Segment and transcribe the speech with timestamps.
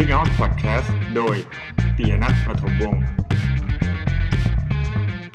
[0.00, 1.36] Speak Out Podcast โดย
[1.96, 3.02] ปิยณัฐ ประถมวงษ์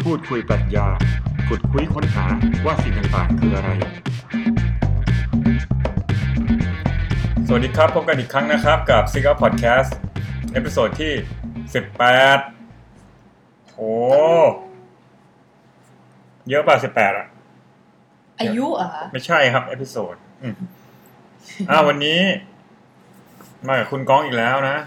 [0.04, 0.88] พูดคุยปรัชญา
[1.48, 2.26] ขุดคุ้ยค้นหา
[2.66, 3.70] ว่าสิ่งต่างๆ คืออะไร
[7.48, 9.92] สวัสดีครับ พบกันอีกครั้งนะครับกับ Speak Out Podcast
[10.54, 11.14] episode ที่
[12.84, 13.92] 18โอ้
[16.50, 17.28] เยอะป่ะ 18 อะ
[18.40, 20.56] อายุเหรอะไม่ใช่ครับ episode อืม
[21.70, 22.20] อ่าวันนี้
[23.68, 24.78] มากับคุณก้องอีกแล้วนะ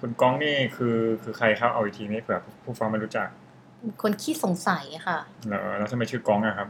[0.00, 3.28] คุณก้องนี่คือคือใครครับเอาอีกทีนี้เผื่อผู้ฟังไม่รู้จัก
[4.02, 6.68] คนขี้สงสัยอะค่ะ แล้วแล้วทำไมชื่อก้องอะครับ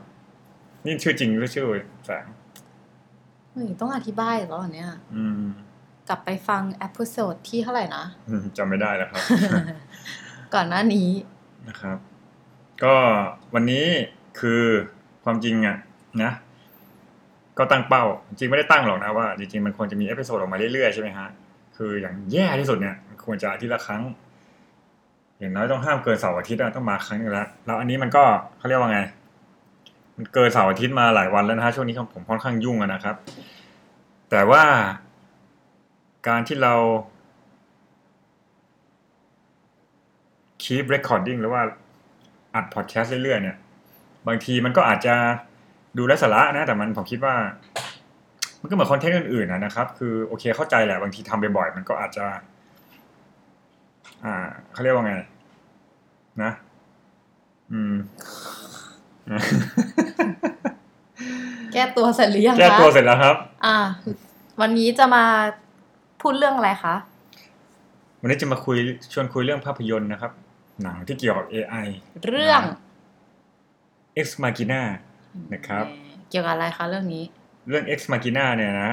[0.84, 1.66] นี่ชื่อจริงหรือชื่อ
[2.06, 2.24] แฝง
[3.52, 5.44] เฮ้ยต้องอธิบายเหรออันเนี้ยอืม
[6.08, 9.22] กลับไปฟัง episode ที่เท่าไหร่นะ อืมจำไม่ได้แล้วครับ
[10.54, 11.08] ก่อนหน้านี้
[11.68, 11.98] นะครับ
[12.84, 12.94] ก็
[13.54, 13.86] วันนี้
[14.40, 14.62] คือ
[15.24, 15.76] ความจริงอะ
[16.22, 16.32] นะ
[17.58, 21.28] ก็ตั้งเป้า จริงไม่ได้ตั้งหรอกนะว่า จริงๆมันควรจะมี episode ออกมาเรื่อยๆใช่ไหมฮะ
[21.76, 24.02] คืออย่างแย่ที่สุดเนี่ยควรจะอาทิตย์ละครั้ง
[25.38, 28.24] อย่างน้อยต้องห้ามเกินเสาร์อาทิตย์ต้องมาครั้งนึงแล้วแล้วอันนี้มันก็
[28.58, 29.00] เขาเรียกว่าไง
[30.16, 33.16] มันเกินเสาร์อาทิตย์มาหลายวันแล้วนะฮะช่วงนี้ผมค่อนข้างยุ่งนะครับ
[34.30, 34.62] แต่ว่า
[36.28, 36.74] การที่เรา
[40.62, 41.62] keep recording หรือว่า
[42.54, 43.56] อัดพอดแคสต์เรื่อยๆเนี่ย
[44.26, 45.14] บางทีมันก็อาจจะ
[45.96, 47.34] ดูไร้สาระนะ แต่มันผมคิดว่า
[48.60, 52.24] มันก็เหมือนคอนเทนต์อื่นๆนะนะครับ คือโอเคเข้าใจแหละบางทีทำบ่อยๆมันก็อาจจะ
[54.24, 54.34] อ่า
[54.72, 55.14] เขาเรียกว่าไง
[56.42, 56.50] นะ
[57.72, 57.94] อืม
[61.72, 63.76] แก้ตัวเสร็จหรือยังคะแก้ตัวเสร็จแล้วครับ อ่า
[64.60, 65.24] วันนี้จะมา
[66.20, 66.94] พูดเรื่องอะไรคะ
[68.20, 68.76] วันนี้จะมาคุย
[69.12, 70.32] ชวนคุยเรื่องภาพยนตร์นะครับ
[70.82, 71.86] หนังที่เกี่ยวกับ AI
[72.24, 72.60] เรื่อง
[74.20, 74.82] Ex Machina
[75.52, 75.84] นะครับ
[76.30, 77.24] เกี่ยวกับอะไรคะเรื่องนี้
[77.68, 78.92] เรื่อง Ex Machina เนี่ยนะ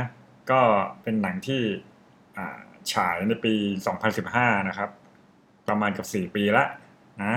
[0.51, 0.61] ก็
[1.03, 1.61] เป็นหนังที่
[2.37, 2.57] อ่า
[2.93, 3.53] ฉายในปี
[4.11, 4.89] 2015 นะครับ
[5.67, 6.63] ประมาณกับ 4 ปีละ
[7.23, 7.33] นะ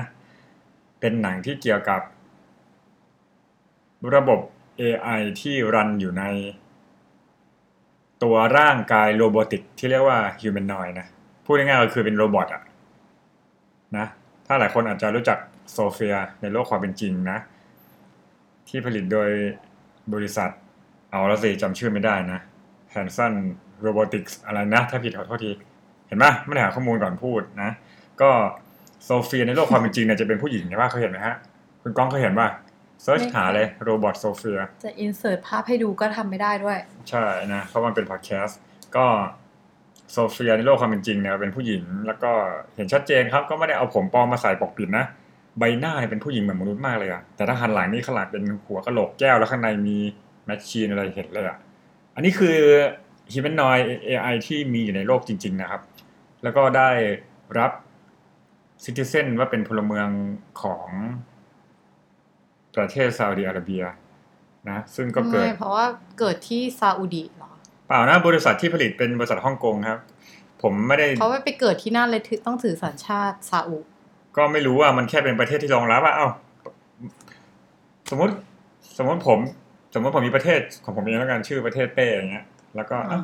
[1.01, 2.01] เป็นหนังที่เกี่ยวกับ
[4.15, 4.41] ระบบ
[4.81, 6.25] AI ที่รันอยู่ใน
[8.23, 11.07] ตัวร่างกาย robotic ที่เรียกว่า humanoid นะ
[11.45, 12.63] พูดง่ายๆก็คือเป็น robot อะ
[13.97, 14.07] นะ
[14.47, 15.39] ถ้าหลายคนอาจจะรู้จัก
[15.73, 17.39] โซเฟียในโลกความเป็นจริงนะ
[18.69, 19.31] ที่ผลิตโดย
[20.15, 20.51] บริษัท
[21.11, 22.41] เอาละสิจำชื่อไม่ได้นะ
[22.95, 23.33] Hanson
[23.87, 25.53] Robotics อะไรนะ ถ้าผิดขอโทษที
[26.09, 27.71] เห็นไหมไม่ได้หาข้อมูลก่อนพูดนะ
[28.23, 28.31] ก็
[29.05, 31.37] โซเฟียในโลกความเป็นจริงเนี่ยจะเป็นผู้หญิงใช่ป่ะเคยเห็นไหมฮะ
[31.83, 32.49] คุณก้องเคยเห็นป่ะ
[33.03, 36.79] search ไม่เคยหาเลย robot โซเฟียจะอินเสิร์ตภาพให้ดูก็ทำไม่ได้ด้วย
[37.11, 37.25] ใช่
[37.55, 38.59] นะ เพราะมันเป็นพอดแคสต์
[38.97, 39.07] ก็
[40.13, 42.31] โซเฟียในโลกความเป็นจริงเนี่ยเป็นผู้หญิง แล้วก็
[42.77, 45.05] เห็นชัดเจนครับ ก็ไม่ได้เอาผมปลอมมาใส่ปกปิดนะ
[45.59, 49.97] ใบหน้าเนี่ยเป็นผู้หญิงเหมือนมนุษย์มากเลยอะแต่ถ้าหันหลังนี่ขนาดเป็นหัวกะโหลกแก้วแล้วข้างในมี
[50.47, 51.59] แมชชีนอะไรเห็นเลยอะ
[52.15, 52.57] อันนี้คือ
[53.33, 55.83] humanoid AI ที่มีอยู่ในโลกจริง ๆนะครับ
[56.43, 56.91] แล้วก็ได้
[57.59, 57.73] รับ
[58.85, 60.09] ซิติเซนว่าเป็นพลเมือง
[60.63, 60.89] ของ
[62.77, 63.83] ประเทศซาอุดิอาระเบีย
[64.71, 65.87] นะซึ่งก็เกิดไม่เพราะว่า
[66.19, 67.53] เกิดที่ซาอุดีเหรอ
[67.87, 70.01] เปล่านะบริษัทที่ผลิตเป็นบริษัทฮ่องกงครับ
[70.63, 73.79] ผมไม่ได้เขาไปเกิดที่นั่นเลยถือต้องถือสัญชาติซาอุ
[74.37, 76.29] ก็ไม่รู้ว่ามันแค่เป็นประเทศที่รองรับว่าเอ้า
[78.11, 78.35] สมมติ
[78.99, 79.39] สมมติผม
[79.95, 83.21] สมมติผมมีประเทศของผมเองแล้วกันชื่อประเทศเป้อย่างเงี้ย แล้วก็เอ้า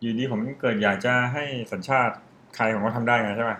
[0.00, 2.14] อยู่ดีผมเกิดอยากจะให้สัญชาติ
[2.56, 3.52] ใครผมก็ทำได้ไงใช่ไหม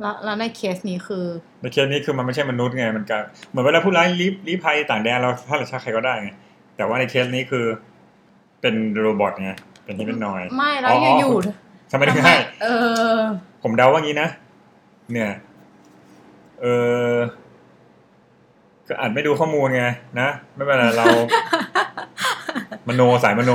[0.00, 1.24] แล้วแล้วในเคสนี้คือ
[1.60, 6.30] ในเคสนี้คือมันไม่ใช่มนุษย์ไงมันการเหมือนเวลาผู้ร้ายลี้ลี้ภัยต่างแดนเราถ้าเราชาติใครก็ได้ไง
[6.76, 7.66] แต่ว่าในเคสนี้คือ
[8.60, 9.50] เป็นโรบอทไง
[9.84, 11.34] เป็นที่เป็นนอย ไม่แล้วอยู่
[11.90, 12.66] ทำไมถึงทำไมให้เอ
[13.16, 13.18] อ
[13.62, 14.28] ผมเดาว่างี้นะ
[15.12, 15.32] เนี่ย
[16.60, 16.66] เอ
[17.12, 17.14] อ
[18.88, 19.84] ก็อาจไม่ดูข้อมูลไง
[20.20, 21.06] นะไม่เป็นไรเรา
[22.88, 23.52] มโนสายมโน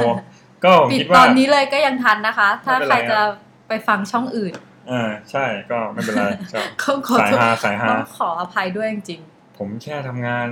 [0.64, 3.20] ก็ผมคิดว่าปิดตอนนี้เลยก็ยังทันนะคะ ไม่เป็นใครจะ
[3.68, 4.54] ไปฟังช่องอื่น
[4.92, 6.24] อ่าใช่ก็ไม่เป็นไร
[6.54, 9.22] ก็ก็ขอโทษสายฮาสายฮาต้องขออภัยด้วยจริง
[9.58, 10.48] ผมแค่ทำงาน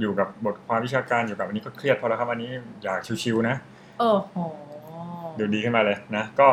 [0.00, 2.50] อยู่กับบทความวิชาการอยู่กับอันนี้ก็เครียดพอแล้วครับอันนี้
[2.82, 4.34] อยากชิวๆนะๆโอ้โห
[5.38, 6.48] ดูดีขึ้นมาเลยนะก็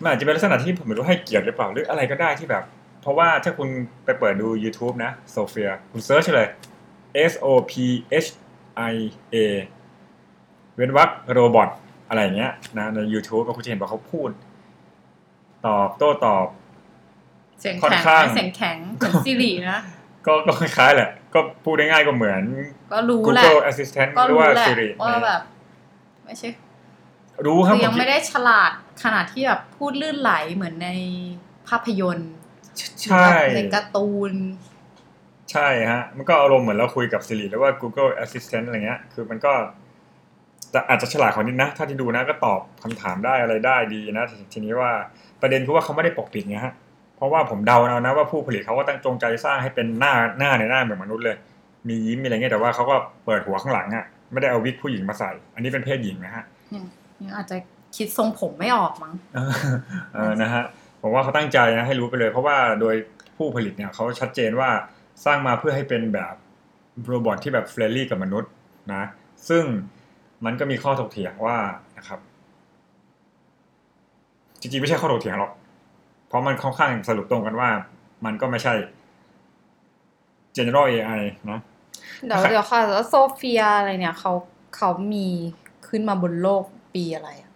[0.00, 2.64] มันอาจจะเป็นลักษณะที่ผมไม่รู้ให้เกียรติหรือเปล่าหรืออะไรก็ได้ที่แบบ
[3.02, 3.68] เพราะว่าถ้าคุณ
[4.04, 6.48] ไปเปิดดู YouTube นะโซเฟียคุณ search เลย
[7.30, 7.72] S O P
[8.24, 8.28] H
[8.92, 8.94] I
[9.34, 9.36] A
[10.76, 11.68] เว้นวรรคโรบอท
[12.08, 14.30] อะไรอย่างเงี้ยนะใน YouTube ก็คุณจะเห็นว่าเขาพูด
[15.66, 16.46] ตอบโต้ตอบ
[17.60, 19.78] เสียงค่อนแข็งข้าง เสียงแข็งเหมือนซิรินะ
[20.26, 22.42] ก็ก็คล้ายๆแหละ ก็พูดได้ง่ายก็เหมือน
[22.92, 25.40] ก็รู้แหละ Google Assistant ก็หรือรู้ว่า แหละ Siri ว่าแบบ
[26.24, 26.48] ไม่ใช่
[27.46, 30.90] รู้ครับคือยังผคิไม่ได้ฉลาดขนาดที่แบบพูดลื่นไหลเหมือนใน
[31.68, 32.32] ภาพยนตร์
[33.02, 33.26] ใช่
[33.56, 34.32] ในการ์ตูน
[35.52, 39.52] ใช่ฮะ มันก็อารมณ์เหมือนเราคุยกับ Siri หรือว่า Google Assistant อะไรเงี้ย คือมันก็
[40.70, 44.90] แต่อาจจะฉลาดกว่านิดนะ ถ้าที่ดูนะก็ตอบคำถามได้อะไรได้ดีนะทีทีนี้ว่า
[45.40, 46.74] ประเด็นคือว่าเขาไม่ได้ปกปิดไงฮะ
[47.16, 51.36] เพราะว่าผมเดาเอานะว่าผู้ผลิตเขาก็ตั้งจงใจสร้างให้เป็นหน้าหน้าในหน้าเหมือนมนุษย์เลย
[51.88, 56.44] มียิ้มมีอะไรเงี้ยแต่ว่าเขาก็เปิดหัวข้างหลังอะไม่ได้เอาวิกผู้หญิงมาใส่ อันนี้เป็นเพศหญิงนะฮะ
[57.24, 57.56] ยังยังอาจจะ
[57.96, 59.52] คิดทรงผมไม่ออกมั้งเออ
[60.14, 60.64] เออนะฮะ
[61.00, 62.94] ผมว่าเขาตั้งใจนะให้รู้ไปเลย เพราะว่าโดย
[63.36, 64.70] ผู้ผลิตเนี่ยเขาชัดเจนว่า
[65.24, 66.34] สร้างมาเพื่อให้เป็นแบบ
[67.04, 68.50] robot ที่แบบ friendly กับมนุษย์
[68.94, 69.02] นะ
[69.48, 69.64] ซึ่ง
[70.44, 71.56] มันก็มีข้อถกเถียงว่า
[71.98, 72.20] นะครับ
[74.60, 75.52] จริงๆไม่ใช่ข้อถกเถียงหรอก
[76.28, 77.70] เพราะมันค่อนข้างสรุปตรงกันว่า
[78.24, 78.74] มันก็ไม่ใช่
[80.56, 81.60] general AI เนอะ
[82.26, 84.32] เดี๋ยวเดี๋ยวค่ะแล้วโซเฟียอะไรเนี่ยเขา
[84.76, 85.28] เขามี
[85.88, 87.50] ขึ้นมาบนโลก ปีอะไรอะ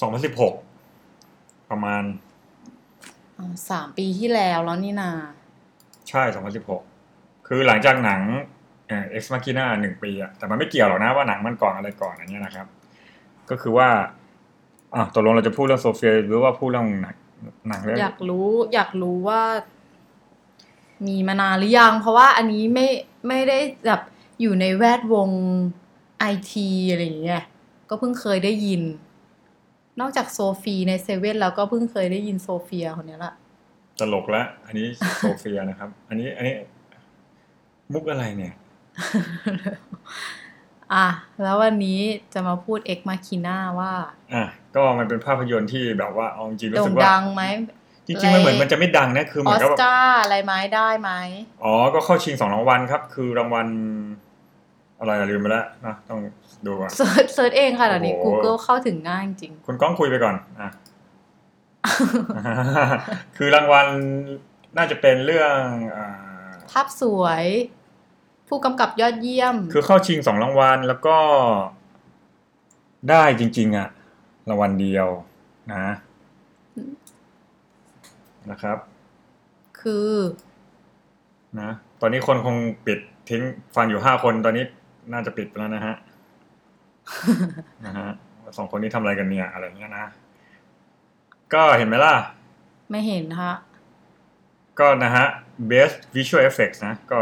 [0.00, 2.02] 2016ประมาณ
[3.38, 5.10] อ่าสามปีที่แล้วแล้วนี่นา
[6.08, 6.22] ใช่
[6.84, 8.20] 2016คือหลังจากหนัง
[8.88, 12.66] เอ่อ็กซ์มาคิน่าหนึ่งปีอะแต่มันไม่เกี่ยวหรอกนะว่าหนังมันก่อนอะไรก่อนอันเนี้ยนะครับ
[13.50, 13.88] ก็คือว่า
[14.94, 17.16] อะตกลงเราจะพูดเรื่องโซเฟียหรือว่าพูดเรื่องหนัง
[17.68, 19.42] หนังเรื่องอยากรู้อยากรู้ว่า
[21.06, 22.86] มีมานานหรือยัง เพราะว่าอันนี้ไม่
[23.28, 24.00] ไม่ได้แบบ
[24.42, 25.28] อยู่ในแวดวง
[26.18, 27.42] ไอทีอะไรอย่างเงี้ย
[27.90, 28.82] ก็เพิ่งเคยได้ยิน
[30.00, 33.34] นอกจากโซฟีในเซเว่นแล้วก็เพิ่งเคยได้ยินโซเฟียคนเนี้ยละ
[34.00, 34.86] ตลกแล้วอันนี้
[35.18, 36.54] โซเฟียนะครับ อันนี้อันนี้
[37.92, 38.54] มุกอะไรเนี่ย
[40.94, 41.06] อะ
[41.42, 42.00] แล้ววันนี้
[42.32, 43.92] จะมาพูด Ex Machina ว่า
[44.34, 44.44] อะ
[44.74, 47.42] ก็มันเป็นภาพยนตร์ที่แบบว่าเอาจริงๆรู้สึกว่าโด่งดังไหม
[48.06, 51.10] จริงๆมันเหมือนมันจะไม่ดังนะ คือเหอมือนกับว่าออสการ์อะไรไหมได้ไหม
[51.64, 53.66] อ๋อ ก็เข้าชิงสองรางวัลครับ คือรางวัล
[55.02, 56.18] อะไรอะลืมไปแล้วนะต้อง
[56.66, 60.68] ดูก่อน search search เองค่ะเดี๋ยวนี้โอ้โห Google เข้าถึงง่ายจริง คุณก้องคุยไปก่อนอะ
[63.36, 63.86] คือรางวัล
[64.76, 65.58] น่าจะเป็นเรื่อง
[65.96, 66.06] อ่า
[66.70, 67.44] ภาพสวย
[68.48, 71.18] ผู้กำกับยอดเยี่ยม คือเข้าชิงสองรางวัลแล้วก็
[73.10, 73.88] ได้จริง ๆอะ
[74.48, 75.08] รางวัลเดียว
[75.72, 75.86] นะ
[78.50, 78.78] นะครับ
[79.80, 80.10] คือ
[81.60, 81.70] นะ
[82.00, 82.56] ตอนนี้คนคง
[82.86, 82.98] ปิด
[83.28, 83.42] ทิ้ง
[83.76, 84.64] ฟังอยู่ห้าคนตอนนี้
[85.12, 85.94] น่าจะปิดไปแล้วนะฮะ
[87.86, 88.08] นะฮะ
[88.56, 90.04] สองคนนี้ทำอะไรกันเนี่ยอะไรเงี้ยนะ
[91.54, 92.14] ก็เห็นไหมล่ะ
[92.90, 93.54] ไม่เห็นฮะ
[94.80, 95.26] ก็นะฮะ
[95.70, 97.18] best visual effects นะ ก็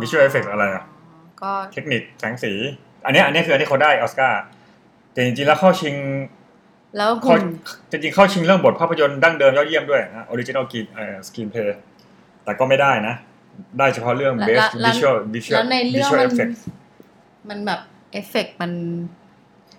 [0.00, 0.84] visual effects อะไรอะ
[1.42, 2.52] ก็เทคนิคแสงสี
[3.04, 4.42] อันเนี้ยอันเนี้ยคืออันที่เขาได้ออสการ์
[5.12, 5.94] แต่จริงๆแล้วเข้าชิง
[6.96, 7.42] แล้วเข้าหุ่น
[7.90, 11.70] จริงๆเข้าชิงเรื่องบทภาพยนตร์ดั้งเดิมยอดเยี่ยมด้วยนะ original screen เอ่อ screenplay
[12.44, 13.14] แต่ก็ไม่ได้นะ
[13.78, 16.60] ได้เฉพาะเรื่องแล้ว best แล้ว visual visual แล้วในเรื่อง visual มัน effects
[17.50, 17.80] มันแบบ
[18.12, 18.72] เอฟเฟกต์มัน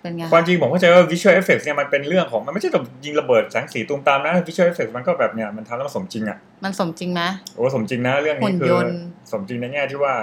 [0.00, 7.22] เป็นไงความจริงผมเข้าใจว่า visual effects เนี่ยมันเป็นเรื่องของมันไม่ใช่แบบยิงระเบิดแสงสีตูมตามนะ visual effects มันก็แบบเนี่ยมันทำแล้วมันสมจริงอะมันสมจริงไหม
[7.54, 8.98] โอ้สมจริงนะเรื่องนี้คือหุ่นยนต์
[9.32, 10.14] สมจริงในแง่ที่ว่า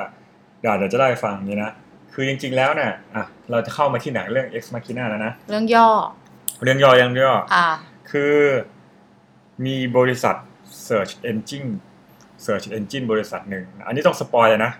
[0.62, 1.72] เดี๋ยวเดี๋ยวจะได้ฟังนี้นะ
[2.14, 5.88] คือจริงๆแล้วเนี่ยอะเราจะเข้ามาที่หนังเรื่อง Ex Machina แล้วนะเรื่องย่อ
[6.64, 7.68] เรื่องย่อยังย่ออ่า
[8.12, 8.36] คือ
[9.66, 10.36] มีบริษัท
[10.88, 11.70] Search Engine
[12.46, 14.72] Search Engine บริษัทหนึ่ง อันนี้ต้อง spoil เลยนะ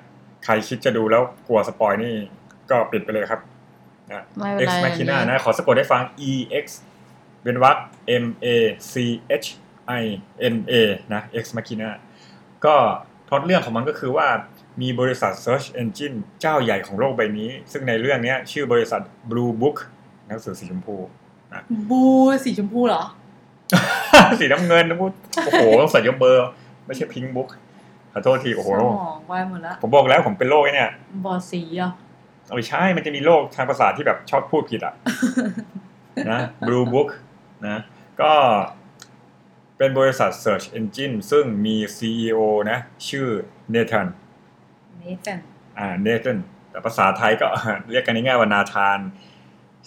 [0.46, 2.14] ใครคิดจะดูแล้วกลัว spoil นี่
[2.70, 3.42] ก็ปิดไปเลยครับ
[4.12, 6.32] นะไม่เป็น Ex ไร Machina อันนี้นะ ขอสะกดให้ฟัง E
[6.64, 6.66] X
[7.44, 7.78] เป็นวรรค
[8.24, 8.48] M A
[8.92, 8.94] C
[9.44, 9.48] H
[10.02, 10.04] I
[10.54, 10.74] N A
[11.14, 11.90] นะ Ex Machina
[12.66, 12.76] ก็
[13.28, 14.28] พล็อตเรื่องของมันก็คือว่า
[14.82, 19.78] มีบริษัท Search Engine เจ้าใหญ่ของโลกใบนี้ ซึ่งในเรื่องเนี้ยชื่อบริษัท Blue Book
[20.28, 20.96] หนังสือสีชมพู
[21.90, 22.02] บู
[22.46, 23.04] สีชมพูเหรอ
[24.40, 25.12] สีน้ำเงินนะพูด
[25.46, 26.48] โอ้โหต้องใส่ยกเบอร์
[26.86, 27.50] ไม่ใช่พิงบุ๊ก
[28.14, 30.92] ขอโทษที โอ้โหสมองวายหมดแล้วผมบอกแล้วผมเป็นโรคไอ้เนี่ย
[31.26, 32.05] บอดสีอะเอา
[32.54, 34.94] ไม่ใช่มันจะมีโรคทางประสาทที่แบบชอบพูดผิดอะ
[36.32, 37.10] นะ Blue Book
[37.68, 37.78] นะ
[38.22, 38.34] ก็
[39.78, 42.40] เป็นบริษัท Search Engine ซึ่งมี CEO
[42.72, 43.28] นะ ชื่อ
[43.72, 44.08] เน t ัน
[45.02, 45.40] นี่แฟน
[45.78, 46.38] อ่าเน t ัน
[46.70, 47.48] แต่ภาษาไทยก็
[47.92, 48.98] เรียกกันง่ายๆว่านาธาน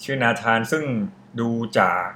[0.02, 0.84] ชื่อนาธานซึ่ง
[1.40, 2.06] ดูจาก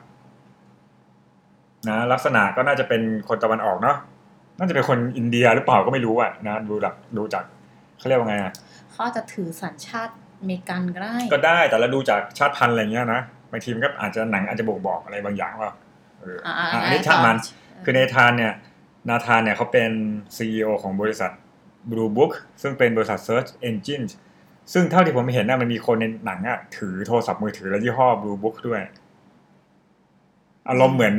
[1.88, 3.96] นะลักษณะก็น่าจะเป็นคนตะวันออกเนาะ
[4.58, 7.44] น่าจะเป็นคนอินเดียหรือเปล่าก็ไม่รู้อะนะดูจากดูจาก
[7.98, 8.52] เขาเรียกว่าไงอะ
[8.90, 13.22] เขาอาจจะถือสัญชาติอ เมริกันก็ได้ก็ได้แต่เราดูจากชาติพันธุ์อะไรเงี้ยนะ
[13.52, 15.70] บางทีมันก็อาจจะหนังอาจจะบ่งบอกอะไรบางอย่างว่า
[16.20, 17.36] เอออ่าอะอันนี้ช่างมัน
[17.84, 18.52] คือเนธานเนี่ย
[19.08, 19.90] นาธานเนี่ยเขาเป็น
[20.36, 21.30] CEO ของบริษัท
[21.90, 22.32] Blue Book
[22.62, 24.04] ซึ่งเป็นบริษัท Search Engine
[24.72, 28.80] ซึ่งเท่าที่ผมเห็นนะมันมีคนในหนังอะถือโทรศัพท์มือถือและยี่ห้อ Blue Book ด้วย
[30.68, 31.16] อารมณ์เหมือน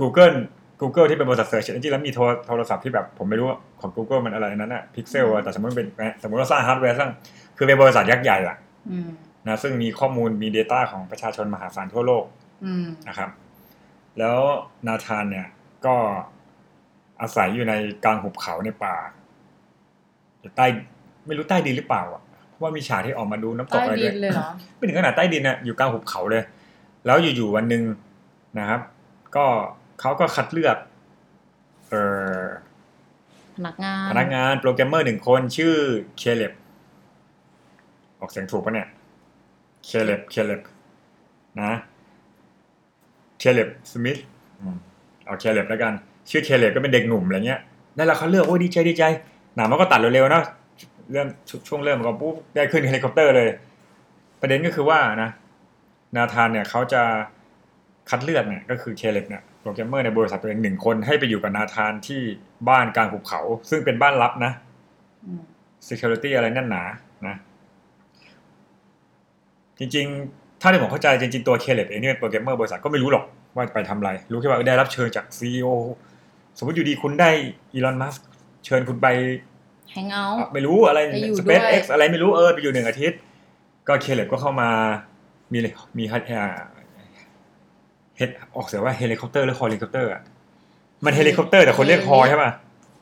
[0.00, 0.36] Google
[0.80, 5.88] Google ที่เป็นบริษัท Search Engine แล้วมีโทรโทรศัพท์ที่แบบ ผมไม่รู้ว่าของ Google มันอะไรนั้นอะ Pixel อะแต่สมมติเป็น
[6.22, 7.10] สมมติว่าสร้างฮาร์ดแวร์สร้าง
[7.56, 8.56] คือเป็นบริษัทยักษ์ใหญ่อะ
[8.90, 9.08] อืม
[9.46, 12.24] นะซึ่งมีข้อมูลมี Data ของประชาชนมหาศาลทั่วโลก
[12.64, 13.30] อืมนะครับ
[14.18, 14.38] แล้ว
[14.86, 15.46] นาธานเนี่ย
[15.86, 15.96] ก็
[17.20, 18.96] อาศัยอยู่ในกลางหุบเขาในป่า
[20.40, 20.66] อยู่ใต้
[21.26, 26.42] ไม่รู้ใต้ดินหรือเปล่าอะเพราะว่ามีฉากที่ออกมาดูน้ำตกใต้อะไรด้วยดินเลยเหรอไม่ถึงขนาดใต้ดินอะอยู่กลางหุบเขาเลย
[27.06, 27.82] แล้วอยู่ๆวันหนึ่ง
[28.58, 28.80] นะครับ
[29.36, 29.44] ก็
[30.00, 30.76] เขาก็คัดเลือก
[31.88, 32.02] เอ่
[32.42, 32.44] อ
[33.56, 35.74] พนักงานพนักงานโปรแกรมเมอร์หนึ่งคนชื่อ
[36.18, 36.63] เคเลบอ
[38.24, 38.88] อกเสียงถูกปะเนี่ย
[39.84, 40.60] เคเลบ เคเลบ
[41.60, 41.72] นะ
[43.38, 44.18] เคเลบ สมิธ
[45.24, 45.92] เอาเคเลบแล้วกัน
[46.30, 47.60] ชื่อเคเลบก็เป็นเด็กหนุ่มอะไรเงี้ย
[47.96, 49.04] นั่นแหละเขาเลือก โอ้ดีใจดีใจ
[49.56, 50.42] หนังมันก็ตัดเร็วๆนะ
[51.12, 51.28] เริ่ม
[51.68, 53.48] ช่วงเริ่มก็ปุ๊บได้ขึ้นเฮลิคอปเตอร์เลย
[54.40, 55.30] ประเด็นก็คือว่านะ
[56.16, 57.02] นาธานเนี่ยเขาจะ
[58.10, 62.20] คัดเลือกเนี่ยก็คือเคเลบเนี่ยโปรแกรมเมอร์ในบริษัทตัวเองหนึ่งคนให้ไปอยู่กับนาธานที่
[62.68, 63.40] บ้านกลางหุบเขา
[63.70, 64.52] ซึ่งเป็นบ้านลับนะ
[65.24, 65.42] อืม
[65.88, 66.96] security อะไรแน่นหนานะ
[69.78, 75.68] จริงๆ ถ้าที่ผมเข้าใจจริงๆตัวเคเลบเองเนี่ยโปรแกรมเมอร์บริษัทก็ไม่รู้หรอกว่าไปทำอะไร รู้แค่ว่าได้รับเชิญจาก CEO
[76.58, 77.30] สมมติอยู่ดีคุณได้
[77.74, 78.14] Elon Musk
[78.64, 79.06] เชิญคุณไป
[79.90, 83.18] hang out ไม่รู้อะไรไปอยู่ SpaceX ด้วยอะไรไม่รู้เออไปอยู่หนึ่งอาทิตย์
[83.88, 84.70] ก็เคเลบก็เข้ามา
[85.52, 85.58] มี
[85.98, 86.22] มีฮัท
[88.16, 90.22] เฮดออกเสียงว่าเฮลิคอปเตอร์หรือฮอลิคอปเตอร์อะ
[91.04, 92.50] มันเฮลิคอปเตอร์แต่คนเรียกฮอใช่ป่ะ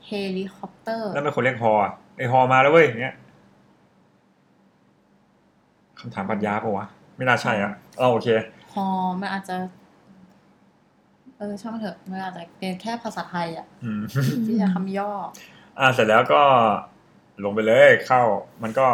[0.07, 1.73] เฮลิคอปเตอร์แล้วมันคนเรียกฮอ
[2.17, 3.15] ไอฮอมาแล้วเว้ยอย่างเงี้ย
[6.03, 8.29] คำถามปัญญาปะวะ ไม่น่าใช่อะเอาโอเค
[8.73, 8.87] ฮอ
[9.21, 9.57] มันอาจจะ
[11.39, 14.03] เออช่างมันเถอะมันอาจจะเป็นแค่ภาษาไทยอะอืม
[14.47, 15.11] ที่จะคำย่อ
[15.79, 16.43] อ่าเสร็จแล้วก็
[17.45, 18.23] ลงไปเลยเข้า
[18.63, 18.87] มันก็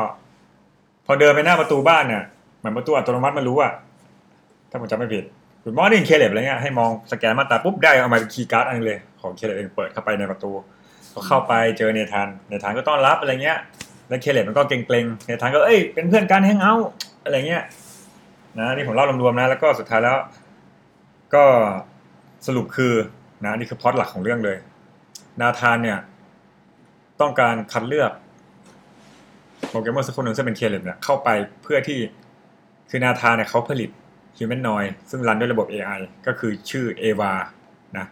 [1.07, 2.25] พอเดินไปหน้าประตูบ้านเนี่ย
[2.59, 3.73] เหมือนประตูอัตโนมัติมันรู้อะ
[4.71, 5.25] ถ้าผมจำไม่ผิด
[5.63, 10.51] คุณ morning เคเลบอะไรเงี้ยให้มองสแกนตาปุ๊บได้เอามาเป็นคีย์การ์ดอันนึงเลย ของเคเลบเองเปิดเข้าไปในประตู
[11.15, 13.59] ก็เข้าไปเจอเนธานเนธานก็ต้อนรับอะไรเงี้ย
[14.09, 16.89] แล้วเคเลบมันก็เกรงๆเนธานก็เอ้ยเป็นเพื่อนกัน hang out
[17.25, 17.65] อะไรเงี้ย
[18.59, 20.19] นะนี่ผมเล่ารวมๆนะ แล้วก็สุดท้ายแล้ว
[21.35, 21.45] ก็
[22.47, 22.95] สรุปคือ
[23.45, 24.57] นะนี่คือพล็อตหลักของเรื่องเลย
[25.41, 25.99] นาธานเนี่ย
[27.21, 28.11] ต้องการคัดเลือก
[29.71, 31.29] โปรแกรมเมอร์สักคนหนึ่งซึ่งเป็นเคเลบเนี่ยเข้าไป
[31.63, 31.99] เพื่อที่
[32.91, 33.91] คือนาธานเนี่ยเขาผลิต
[34.39, 37.33] Humanoid ซึ่งรันด้วยระบบ AI ก็คือชื่อเอวา
[37.99, 38.07] นะ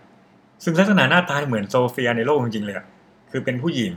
[0.64, 2.76] ซึ่งลักษณะหน้าตาเหมือนโซเฟียในโลกจริงๆเลย
[3.30, 3.94] คือเป็นผู้หญิง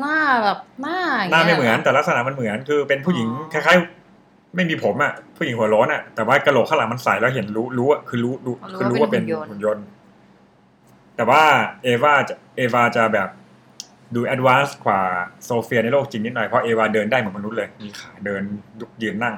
[0.00, 9.84] หน้าแบบหน้าย่งหน้างี้ยไม่เหมือนแต่ลักษณะมันเหมือนคือเป็นผู้หญิงคล้ายๆ ไม่มีผมอะ ผู้หญิงหัวโล้นอะ แต่ว่ากะโหลกข้างหลังมันใสแล้วเห็นรู้รู้อะคือรู้รู้คือรู้ว่าเป็นหุ่นยนต์
[11.16, 11.42] แต่ว่า
[11.82, 13.28] เอวาจะเอวาจะแบบ
[14.14, 15.00] ดู advance กว่า
[15.44, 18.42] โซเฟียในโลกจริงนิดหน่อย เพราะเอวาเดินได้เหมือนมนุษย์เลย มีขาเดิน
[18.80, 19.34] ลุกยืนนั่ง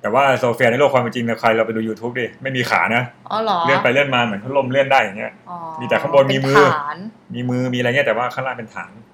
[0.00, 6.96] แต่ว่าโซเฟียในโลกความเป็นจริงเนี่ยใครเราไปดู YouTube ดิ ไม่มีขานะอ๋อเหรอเลื่อนไปเลื่อนมาเหมือนพัดลมเลื่อนได้อย่างเงี้ยอ๋อมีแต่ข้างบนมีมือเป็นฐาน
[7.34, 9.04] มีมือมีอะไรเงี้ยแต่ว่าข้างล่างเป็นฐานนะ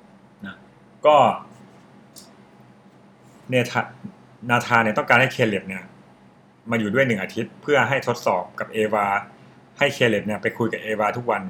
[1.07, 1.17] ก็
[3.51, 3.81] เนธา
[4.51, 5.83] นาธาเนี่ยต้องการให้เคเลบเนี่ย
[6.71, 9.07] มาอยู่ด้วยหนึ่งอาทิตย์ เพื่อให้ทดสอบกับเอวา
[9.79, 11.43] ให้เคเลบเนี่ยไปคุยกับเอวาทุกวัน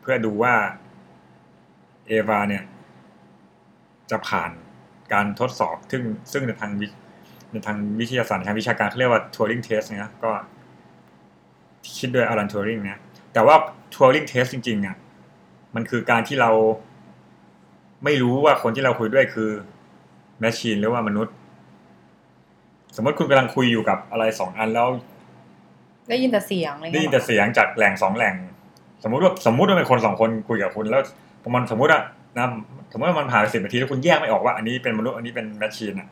[0.00, 0.54] เพื่อดูว่า
[2.08, 2.62] เอวาเนี่ย
[4.10, 4.50] จะผ่าน
[5.12, 6.86] การทดสอบซึ่งซึ่งในทางวิ
[7.52, 10.30] ในทางวิทยาศาสตร์ทางวิชาการเขาเรียกว่า Turing Test นะก็
[11.96, 12.98] คิดโดยอลันทูริงนะ
[13.32, 13.56] แต่ว่า
[13.94, 14.96] Turing Test จริงๆอะ
[15.74, 16.50] มันคือการที่เรา
[18.04, 19.50] ไม่รู้ว่าคนที่เราคุยด้วยคือ
[20.40, 21.34] machine หรือว่ามนุษย์
[22.96, 24.88] สมมติคุณกำลังคุยอยู่กับอะไรสองอันแล้ว
[26.08, 28.34] ได้ยินแต่เสียงอะไรได้เงี้ยิยนแต่เสียงจากแหล่งสองแหล่ง
[29.04, 31.02] สมมุติว่าสมมุติว่าเป็นคนสองคนคุยกับคุณแล้ว
[31.44, 32.02] ประมาณสมมุติอะ
[32.36, 32.46] นะ
[32.92, 36.08] สมมติว่ามันผ่านสิบนาทีแล้วคุณแยกไม่ออกว่าอันนี้เป็นมนุษย์อันนี้เป็น machine อะ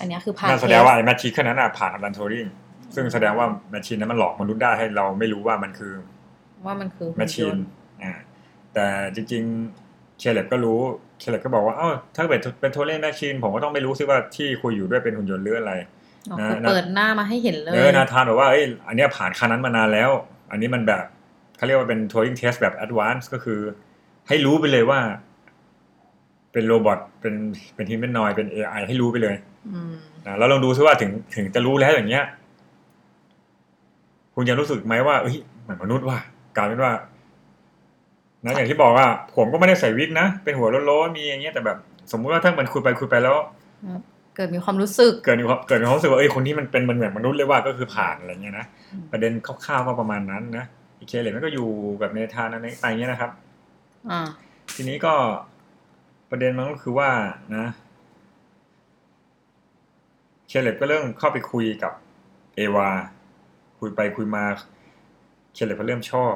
[0.00, 2.46] อันเนี้ยคือผ่านนั่นแสดงว่าไอ้แมชชีนแค่นั้นอะผ่านอัลลันโทริง
[2.94, 5.94] ซึ่งแสดงว่าแมชชีนนั้นมันหลอกมนุษย์ได้ให้เราไม่รู้ว่ามันคือ
[6.66, 7.56] ว่ามันคือ machine
[8.02, 8.12] อ่า
[8.74, 10.80] แต่จริงๆเคเลบก็รู้
[11.18, 15.72] เคเลบก็บอกว่าเอ้าถ้าเป็นเป็น Turing machine ผมก็ต้องไม่รู้ซิว่าที่คุยอยู่ด้วยเป็นหุ่นยนต์หรืออะไร
[16.30, 20.10] อ๋อนะคือนะเปิดหน้ามาให้เห็นเลยเออนาธานบอกว่าเอ้ยอันเนี้ยผ่านขั้นนั้นมานานแล้ว
[20.50, 21.04] อันนี้มันแบบ
[21.56, 23.60] เขาเรียกว่าเป็น Turing Test แบบ Advanced ก็คือ
[24.28, 25.00] ให้รู้ไปเลยว่า
[26.52, 27.34] เป็น robot เป็น
[27.74, 29.36] เป็น humanoid เป็น AI ให้รู้ไปเลย
[29.74, 29.94] อืม
[30.26, 32.24] นะแล้วลองดูซิว่าถึงถึงจะรู้แล้วอย่างเงี้ย
[34.34, 36.18] คุณยังรู้สึกไหมว่าเอ้ยเหมือนมนุษย์ว่ะ
[36.56, 36.92] กลายเป็นว่า
[38.48, 41.78] นะอย่างที่บอกว่าผมก็ไม่ได้ใส่วิกนะ เป็นหัวโล้นๆมีอย่างเงี้ยแต่แบบ
[42.12, 43.36] สมมุติว่าถ้ามันคุยไปคุยไปแล้ว
[44.36, 50.64] เกิดมีความรู้สึก เกิดมีความเกิดมีความรู้สึกว่าเอ้ยคนนี้มันเป็นมันเหมือนมนุษย์เลยว่าก็คือผ่านอะไรเงี้ยนะอืมประเด็นคร่าวๆก็ประมาณนั้นนะ
[50.98, 51.68] อีเคเลมันก็อยู่
[52.00, 53.30] แบบในทานอะไรอะไรเงี้ยนะครับ
[54.10, 54.20] อ่า
[54.74, 55.14] ทีนี้ก็
[56.30, 57.10] ประเด็นมันก็คือว่า
[57.56, 57.66] นะ
[60.48, 61.92] เคเลบก็เริ่มเข้าไปคุยกับ
[62.54, 62.88] เอวา
[63.78, 64.44] คุยไปคุยมา
[65.54, 66.34] เคเลบก็เริ่มชอบ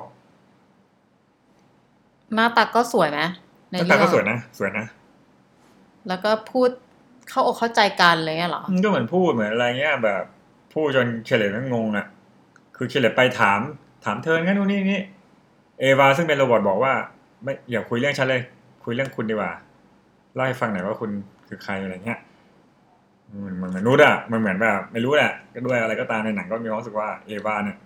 [2.34, 3.20] หน้าตาก็สวยไหม
[3.70, 4.86] ในหน้าเรื่ตาองก็สวยนะ สวยนะ
[6.08, 6.70] แล้วก็พูด
[7.28, 10.22] เข้าอกเข้าใจกันเลยอะเหรอ มันก็เหมือนพูดเหมือนอะไรเงี้ยแบบ
[10.72, 12.06] พูดจนเคเลบมันงงอะ
[12.76, 13.60] คือเคเลบไปถาม
[14.04, 15.00] ถามเธองั้นนู่นนี่นี่
[15.80, 16.92] เอวาซึ่งเป็นโรบอทบอกว่า
[17.42, 18.42] ไม่อย่าคุยเรื่องฉันเลย
[18.84, 19.52] คุยเรื่องคุณดีกว่า
[20.34, 21.10] เล่าให้ฟังหน่อยว่าคุณ
[21.48, 22.18] คือใครอะไรเงี้ย
[23.38, 27.76] เหมือนเหมือนมนุษย์อะมันเหมือนแบบ ไม่รู้แหละก็ด้วยอะไรก็ตามในหนังก็มีความรู้สึกว่าเอวาเนี่ย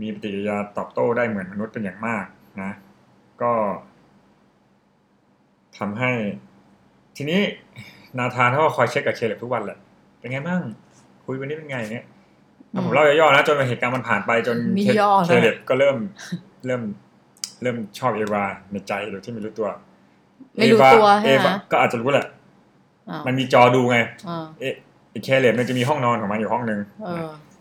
[0.00, 2.24] มีปฏิกิริยาตอบโต้ได้เหมือนมนุษย์เป็นอย่างมาก
[2.62, 2.70] นะ
[3.42, 3.52] ก็
[5.78, 6.10] ทำให้
[7.16, 7.40] ทีนี้
[8.18, 9.78] นาธานเขาก็คอยเช็คกับเคเลบทุกวันแหละ
[10.18, 10.60] เป็นไงบ้าง
[11.24, 12.04] คุยวันนี้เป็นไงเนี่ย
[12.74, 15.96] อะผมเล่าย่อๆนะจนเหตุการณ์มันผ่านไปจนมีเคย่อเคด้วยเลบก็เริ่ม
[16.66, 16.82] เริ่ม
[17.62, 19.68] เริ่มชอบเอวาในใจโดยที่ไม่รู้ตัว
[20.56, 22.26] ไม่รู้ตัวเอใช่ไหมวาก็อาจจะรู้แหละ
[23.10, 24.64] อ้าวมันมีจอดูไงอ่าเอ
[25.10, 26.78] ไอเคเลบมันจะมีห้องนอนของมันอยู่ห้องหนึ่ง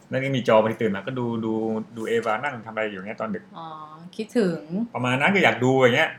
[0.09, 1.53] เออแล้วก็มีจอพอดีตื่นมาก็ดูดู
[1.97, 3.67] ดูเอวานั่งทำอะไรอยู่เงี้ยตอนดึกอ๋อ
[4.15, 4.59] คิดถึง
[4.95, 6.11] ประมาณนั้นก็อยากดูอย่างเงี้ย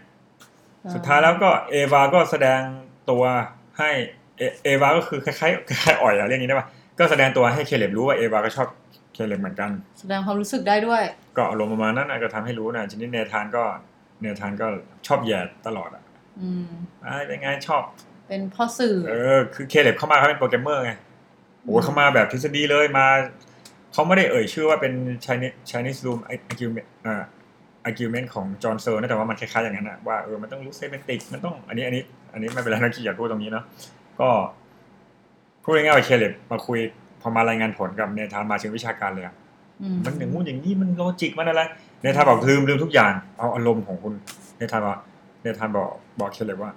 [0.85, 2.61] อ่สุดท้ายแล้วก็เอวาก็แสดง
[3.11, 3.23] ตัว
[3.79, 3.91] ให้
[4.39, 6.67] เอเอวาก็คือคล้ายๆคล้ายๆอ่อยอะเรียกอย่างนี้ได้ปะ
[6.99, 8.69] ก็แสดงตัวให้เคเลบรู้ว่าเอวาก็ชอบ
[9.15, 9.71] เคเลบเหมือนกัน
[10.01, 11.03] แสดงความรู้สึกได้ด้วย
[11.37, 13.65] ก็อารมณ์ประมาณนั้นนะก็ทำให้รู้นะทีนี้เนธานก็
[14.21, 14.67] เนธานก็
[15.07, 16.03] ชอบแย่ตลอดอะ
[16.41, 16.69] อืม
[17.05, 17.83] อ่าเป็นไงชอบ
[18.29, 20.93] เป็นพ่อสื่อ เออคือเคเลบเข้ามาเขาเป็นโปรแกรมเมอร์ไง
[21.65, 23.07] โอ้เขามาแบบทฤษฎีเลยมา
[23.93, 24.93] เขาไม่ได้เอ่ยชื่อว่าเป็น
[25.25, 27.23] Chinese Chinese Room argument อ่า
[27.89, 33.65] argument ของจอห์นเซิร์ลนะแต่ว่ามันคล้ายๆอย่างนั้นนะว่าเออมันต้องรู้ semantic มันต้องอันนี้อันนี้ อันนี้ไม่เป็นไรนะขี้เกียจพูดตรงนี้เนาะ
[34.21, 34.29] ก็
[35.63, 36.79] พูดง่ายๆว่าเคเลบมาคุย
[37.21, 39.35] พอมารายงานผลกับเนธานมาเชิงวิชาการเลยอะ
[39.83, 41.63] อืมมันอย่างงู้นอย่างนี้มัน logic มันอะไร
[42.03, 44.15] เนธานบอกลืมลืมทุกอย่างเอาอารมณ์ของคุณ
[44.57, 44.99] เนธานบอก
[45.43, 46.73] เนธานบอกบอกเคเลบว่า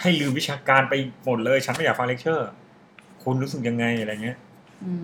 [0.00, 2.48] ให้ลืมวิชาการไปหมดเลย ฉันไม่อยากฟังเลคเชอร์
[3.22, 4.47] คุณรู้สึกยังไงอะไรเงี้ยม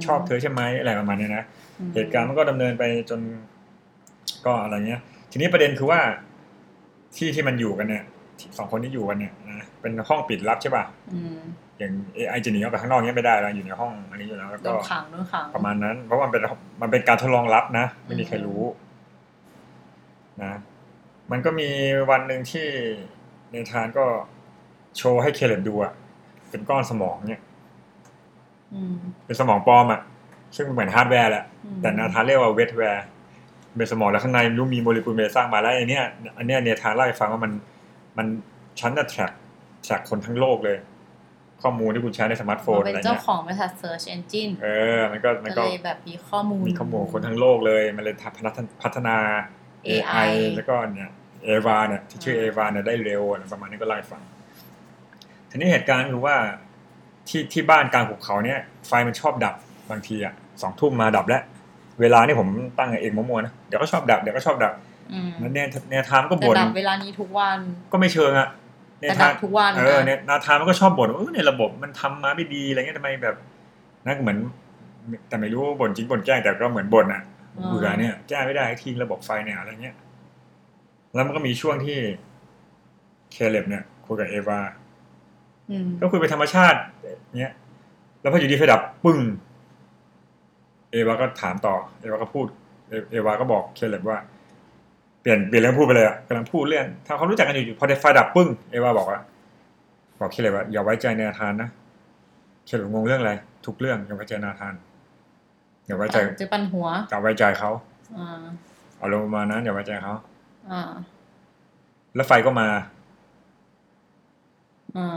[0.06, 1.44] ชอบเธอใช่ไหมอะไรประมาณเนี้ยนะ
[1.78, 3.20] อืมเหตุการณ์มันก็ดำเนินไปจน
[4.46, 5.00] ก็อะไรเงี้ย
[5.30, 6.00] ทีนี้ประเด็นคือว่า
[7.16, 8.04] ที่ที่มันอยู่กันเนี่ย
[8.38, 11.38] ที่สองคนที่อยู่กันเนี่ยนะเป็นห้องปิดลับใช่ป่ะอืม
[11.78, 16.42] อย่าง AI จะหนีออกไปข้างนอกเนี้ยไม่ได้แล้วอยู่ในห้องอันนี้อยู่แล้วแล้วโดก็นขังโดนขังประมาณนั้น เพราะว่ามันเป็น
[16.82, 18.62] มันเป็นการทดลองลับนะไม่มีใครรู้
[20.42, 20.52] นะ
[21.30, 21.68] มันก็มี
[22.10, 22.66] วันหนึ่งที่
[23.50, 24.04] เนธานก็
[24.96, 25.92] โชว์ให้เคเลบดูอะ
[26.50, 27.53] เป็นก้อนสมองเนี่ยอืม
[29.26, 30.00] เป็นสมองปลอมอะ
[30.56, 33.04] ซึ่งเหมือนฮาร์ดแวร์แหละอืมแต่นาธานเรียกว่า wetware
[33.76, 36.04] เป็นสมองแล้วข้างในไม่รู้มีโมเลกุลเมสร้างมาแล้วไอันเนี้ย
[36.38, 37.52] อันเนี้ยเนธานเล่าให้ฟังว่ามัน
[38.18, 38.26] มัน
[38.80, 39.32] ชั้นจะแทร็ก
[39.84, 40.76] แทร็กคนทั้งโลกเลย
[41.62, 48.50] ข้อมูลที่คุณใช้ในสมาร์ทโฟนเป็อะไรนเจ้าเงี้ยของบริษัท Search Engine เออ มันก็มันก็ก็เลยแบบมีข้อมูล มีข้อมูลคนทั้งโลกเลย มันเลยพัฒนา
[48.82, 49.16] พัฒนา
[49.88, 51.10] AI AI แล้วก็เนี่ย
[51.44, 54.22] เอวาเนี่ยที่ชื่อเออ่าวาเนี่ยได้เร็วอะไรประมาณนี้ก็เล่าให้ฟัง
[55.50, 56.36] ทีนี้เหตุการณ์คือว่า
[57.28, 59.54] ที่ที่บ้านกลางภูเขาเนี่ยไฟมันชอบดับ
[59.90, 61.42] บางทีอะสองทุ่มมาดับแล้ว
[62.00, 64.72] เวลานี่ผมตั้งเองมั่วๆนะเดี๋ยวก็ชอบดับเดี๋ยวก็ชอบดับ
[65.12, 67.58] อืมแล้วเนี่ยเนี่ยทามก็แต่บ่นดับเวลานี้ทุกวัน
[67.92, 68.48] ก็ไม่เชิงอะ
[69.00, 73.36] เนี่ยแต่ทาดัมบทุกวันเออนะเนี่ยนาธานมันก็ชอบบ่นว่าเออในระบบมันทำมาไม่ดีอะไรเงี้ยทำไมแบบ
[74.06, 74.38] นั่นเหมือน
[75.28, 77.22] แต่ไม่รู้ว่าบ่นจริงบ่นแกล้งแต่ก็เหมือนบ่นอะ
[77.68, 79.96] เบื่อเนี่ยแก้ไม่ได้ทิ้งระบบไฟเนี่ยอะไรเงี้ย
[81.14, 81.98] แล้วมันก็มีช่วงที่
[83.32, 84.83] เคเลบเนี่ยคุยกับเอวาอืม
[86.00, 86.78] ก็คุยไปธรรมชาติ
[87.40, 87.54] เนี้ย
[88.20, 89.18] แล้วพออยู่ดีไฟดับปึ้ง
[90.90, 92.46] เอวาก็ถามต่อ เอวาก็พูด
[92.88, 94.18] เอเอวาก็บอกเคเลบว่า
[95.20, 99.20] เปลี่ยนเปลี่ยนเรื่องพูดไปเลยอะกำลังพูดเรื่องถ้าเขารู้จักกันอยู่พอไฟดับปึ้ง เอวาบอกว่า
[100.20, 101.68] บอกเคเลบว่าอย่าไว้ใจนาธานนะ
[102.66, 103.32] เคเลบงงเรื่องอะไร
[103.66, 104.74] ทุกเรื่องอย่าไว้ใจนาธาน
[105.86, 107.70] อย่าไว้ใจเจะปันหัวอย่าไว้ใจเขา
[108.16, 108.44] อ่า
[108.96, 110.14] เอาลงมาณนั้นอย่าไว้ใจเขา
[110.70, 110.90] อ่า
[112.14, 112.80] แล้วไฟก็มาอ่า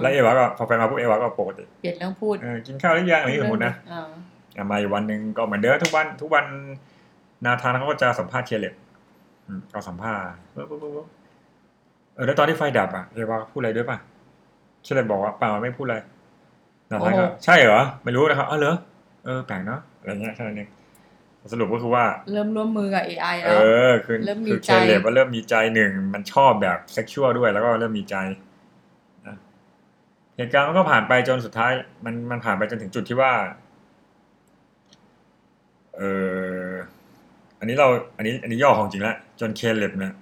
[0.01, 4.01] แล้วเอวาก็พอไฟมาปุ๊บเอวาก็ปกติเปลี่ยนเรื่องพูดเออกินข้าวหรือยังอะไรอย่างนี้สมมตินะอ่า
[4.57, 6.45] อะมาอีกวันหนึ่งก็เหมือนเดิมทุกวันทุกวัน
[7.45, 8.73] นาธานเขาก็จะสัมภาษณ์เคเลบ
[9.45, 10.21] อืมก็สัมภาษณ์
[10.55, 11.07] ปุ๊บปุ๊บปุ๊บปุ๊บ
[12.15, 13.97] เออแล้วตอนที่ไฟดับอะเอวาพูดอะไรด้วยป่ะ
[14.83, 15.97] เคเลบบอกว่าเปล่าไม่พูดอะไร
[16.89, 18.75] นาธานก็ใช่เหรอไม่รู้นะครับอ๋อเหรอ
[19.25, 20.69] เออแปลกเนาะอะไรเงี้ยแค่นั้นเอง
[21.51, 28.39] สรุปก็คือว่า เริ่มร่วมมือกับ AI เอแล้วอคือเริ่มมีคือใจเคเลบว่าเริ่มมีใจหนึ่งมันชอบแบบเซ็กชวลด้วยแล้วก็เริ่มมีใจนะ
[30.37, 31.71] เหตุการณ์มันก็ผ่านไปจนสุดท้าย
[32.05, 33.33] มันมันผ่านไปจนถึงจุดที่ว่า
[35.97, 36.01] เอ
[36.69, 36.71] อ
[37.59, 40.13] อันนี้เราอันนี้อันนี้ย่อของจริงแล้วจนเคเลบเนี่ย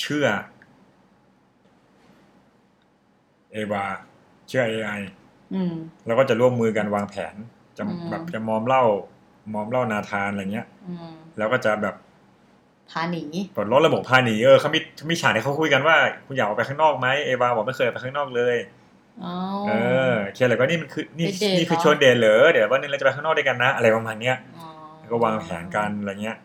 [0.00, 0.26] เชื่อ
[3.52, 3.84] เอวา
[4.48, 5.00] เชื่อ AI
[5.54, 5.74] อืม
[6.06, 7.34] แล้วก็จะร่วมมือกันวางแผน
[7.76, 8.84] จะแบบจะมอมเล่า
[9.54, 11.94] มอมเล่านาธานอะไรเงี้ยอืมแล้วก็จะแบบ
[12.90, 13.24] พาหนี
[13.56, 15.96] ปลดล็อกระบบพาหนีเออเขามีเขามีฉากที่เขาคุยกันว่า
[16.26, 18.56] คุณอยากออกไปข้างนอกไหมเอวาบอกไม่เคยไปข้างนอกเลย
[19.24, 19.34] อ๋อ
[19.68, 19.72] เอ
[20.12, 24.68] อเคเลยก็นี่มันคือนี่ไปเดทนี่คือเหรอชวนเดทเหรอเดี๋ยววันหนึงเราจะไปข้างนอกด้วยกันนะ อะไรประมาณเนี้ยอ๋อ
[25.00, 26.36] แล้วก็วางแผนกันอะไรเงี้ย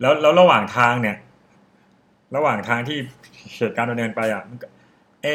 [0.00, 1.16] แล้วแล้วระหว่างทางเนี่ย
[2.36, 2.96] ระหว่างทางที่
[3.56, 4.66] เหตุการณ์ดำเนินไปอะมันก็
[5.22, 5.28] เอ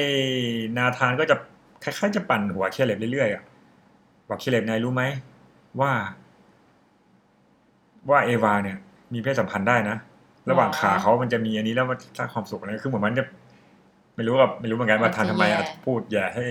[0.78, 1.36] นาธานก็จะ
[1.84, 3.44] คล้ายๆจะปั่นหัวเคเลบเรื่อยๆอะ
[4.30, 5.04] บอกเคเลบนายรู้ไหม
[5.82, 5.92] ว่า
[8.10, 8.78] ว่าเอวาเนี่ย
[9.14, 9.98] มีเพศสัมพันธ์ได้นะ
[10.50, 13.26] ระหว่างขาเขามันจะมีอันนี้แล้วมันสร้างความสุขอะไรคือเหมือนมันจะ
[14.16, 16.46] ไม่รู้กับไม่รู้เหมือนกันว่าทานทำไมอะพูดแย่ให้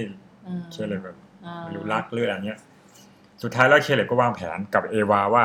[0.46, 2.59] อืมเคเลบแบบอ่าไม่รู้รักเลือดอะไรเงี้ย
[3.42, 5.44] สุดท้ายแล้วเคเลบก็วางแผนกับเอวาว่า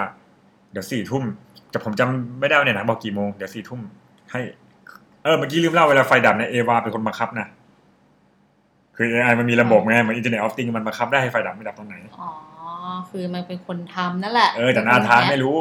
[0.71, 1.23] เดี๋ยวสี่ทุ่ม
[1.71, 3.81] แต่ผมจำไม่ได้ว่าเนี่ยนะบอกกี่โมงเดี๋ยวสี่ทุ่ม
[4.31, 4.39] ให้
[5.23, 7.47] เออเมื่อกี้ลืมเล่าเวลาไฟดับเนี่ยเอวาเป็นคนบังคับนะ
[8.95, 12.29] คือ AI มันมีระบบไงเหมือนอินเทอร์เน็ตออฟติงมันบังคับได้ให้ไฟดับไม่ดับตรงไหนอ๋อ
[13.10, 15.57] คือมันเป็นคนทำนั่นแหละเออแต่นาธานไม่รู้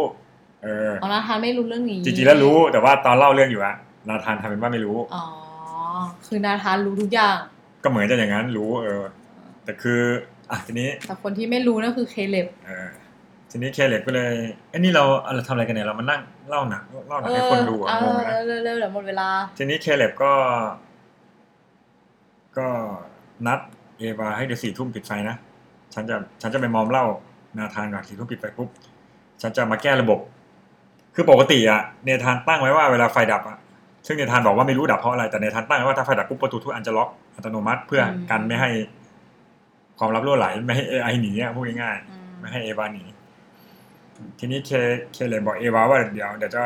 [0.65, 3.75] เอออ๋อนาธานไม่รู้เรื่องนี้จริงๆแล้วรู้แต่ว่าตอนเล่าเรื่องอยู่อะ
[4.09, 5.25] นาธานทำเป็นว่าไม่รู้อ๋อ
[6.27, 7.37] คือนาธานรู้ทุกอย่าง
[7.83, 9.03] ก็เหมือนจะอย่างนั้นรู้เออ
[9.65, 10.01] แต่คือ
[10.51, 12.89] อะทีนี้แต่คนที่ไม่รู้นั่นคือเคเลบเออ
[13.51, 14.33] ทีนี้เคเลบก็เลย
[14.71, 20.33] ไอ้ยนี่เราเราทำอะไรกันเนี่ยเรามานั่งเล่าหนังเล่าหนังให้คนดูอะเองงอนะเร็วๆเร็วๆเดี๋ยวหมดเวลา ทีนี้เคเลบก็
[22.59, 22.69] ก็
[23.47, 23.59] นัด
[23.99, 25.37] เอวาให้เดี๋ยวสี่ทุ่มปิดไฟนะ
[25.95, 27.05] ฉันจะฉันจะไปมอมเหล้า
[27.59, 28.69] นาธานก่อนสี่ทุ่มปิดไฟปุ๊บ
[29.43, 30.19] ฉันจะมาแก้ระบบ
[31.17, 33.59] คือปกติอะเนธานตั้งไว้ว่าเวลาไฟดับอะ
[34.07, 38.71] ซึ่งเนธานบอกว่าไม่รู้ดับเพราะอะไรแต่เนธานตั้งไว้ว่าถ้าไฟดับปุ๊บประตูทุกอันจะล็อกอัตโนมัติเพื่ออมกันไม่ให้
[39.99, 43.05] ความลับรั่วไหลไม่ให้ AI หนีอะพูดง่ายอืมๆไม่ให้เอวาหนี
[44.39, 44.71] ทีนี้เค
[45.13, 46.63] เคเลบบอกเอวาว่าเดี๋ยวเดี๋ยวจะ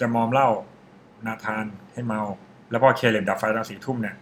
[0.00, 0.48] จะมอมเหล้า
[1.26, 2.20] นาธานให้เมา
[2.70, 4.16] แล้วพอเคเลบดับไฟตอนสี่ทุ่มเนี่ย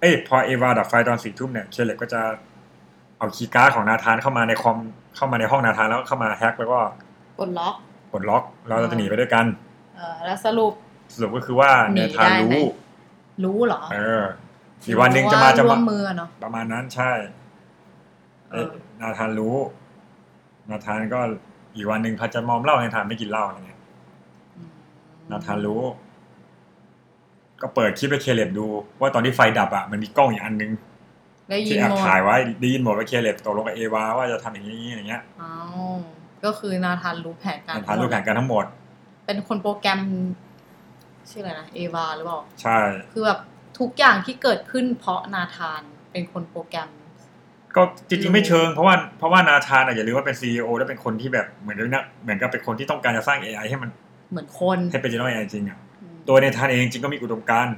[0.00, 2.20] เอ้ยพอเอวาดับไฟตอนสี่ทุ่มเนี่ยเคเลบก็จะ
[3.18, 4.76] เอาคีย์การ์ดของนาธานเข้ามาในคอม
[5.16, 6.78] เข้ามาในห้องนาธานแล้วเข้ามา hack แล้วก็
[7.38, 9.46] ก็ปลดล็อกก ดล็อก เราจะหนีไปด้วยกัน
[9.96, 10.72] เออแล้วสรุป
[11.14, 12.66] สรุปก็คือว่าหนีเนธานได้ไหมรู้
[13.44, 14.24] รู้เหรอ เออ
[14.88, 17.12] อีกวันหนึ่งจะมาจะร่วมามมือเนาะประมาณนั้นใช่
[18.50, 19.56] เอ้ยเออนาธานรู้
[20.70, 21.20] นาธานก็
[21.76, 23.80] อีกวันหนึ่งพัดจะมอมเหล้านาธานไม่กินเหล้าอะไรเงี้ย
[24.56, 24.70] อืม
[25.30, 25.82] นาธานรู้
[27.62, 28.66] ก็เปิดคลิปให้เคเลบดู
[29.00, 30.70] ว่าตอนที่ไฟดับอะมันมีกล้องอีกอันนึง
[31.50, 35.54] ได้ยิที่นแอบหมดถ่ายไว้ได้ยินหมดว่าเคเลบตกลงกับเอวาว่าจะทำอย่างนี้อย่างเงี้ยอ้า
[35.88, 35.94] ว
[36.44, 38.64] ก็คือนาธานรู้แผนการนาธานรู้แผนการทั้งหมด
[39.26, 40.00] เป็นคนโปรแกรม
[41.30, 42.78] ชื่ออะไรนะเอวาหรือเปล่าใช่
[43.12, 43.40] คือแบบ
[43.78, 45.80] ทุกอย่างที่เกิดขึ้นเพราะนาธาน
[46.12, 46.90] เป็นคนโปรแกรม
[47.76, 53.90] ก็จริงๆไม่เชิง เพราะว่าเพราะว่านาธานอะอย่าลืมว่าเป็นซีอและเป็นคนที่แบบเหมือนกับนะเหมือนกับเป็นคนที่ต้องการจะสร้าง AI ให้มัน
[54.30, 57.76] เหมือนคนให้เป็น general AI จริงอะอืมตัวเนธานเองจริงก็มีอุดมการณ์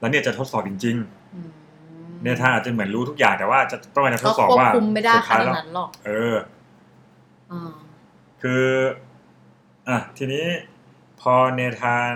[0.00, 0.96] แล้วเนี่ยจะทดสอบจริง
[1.34, 1.40] อื
[2.10, 6.36] มๆเนธานอาจจะเหมือนรู้ทุกอย่างแต่ว่าจะต้องการจะทก็ดสอบควบว่าคุมไม่ได้สุขท้ายนาดแล้วนั้นหรอกเออ
[7.52, 7.72] อ่า
[8.42, 8.62] คือ
[9.88, 10.46] อะทีนี้
[11.20, 12.12] พอเนธาน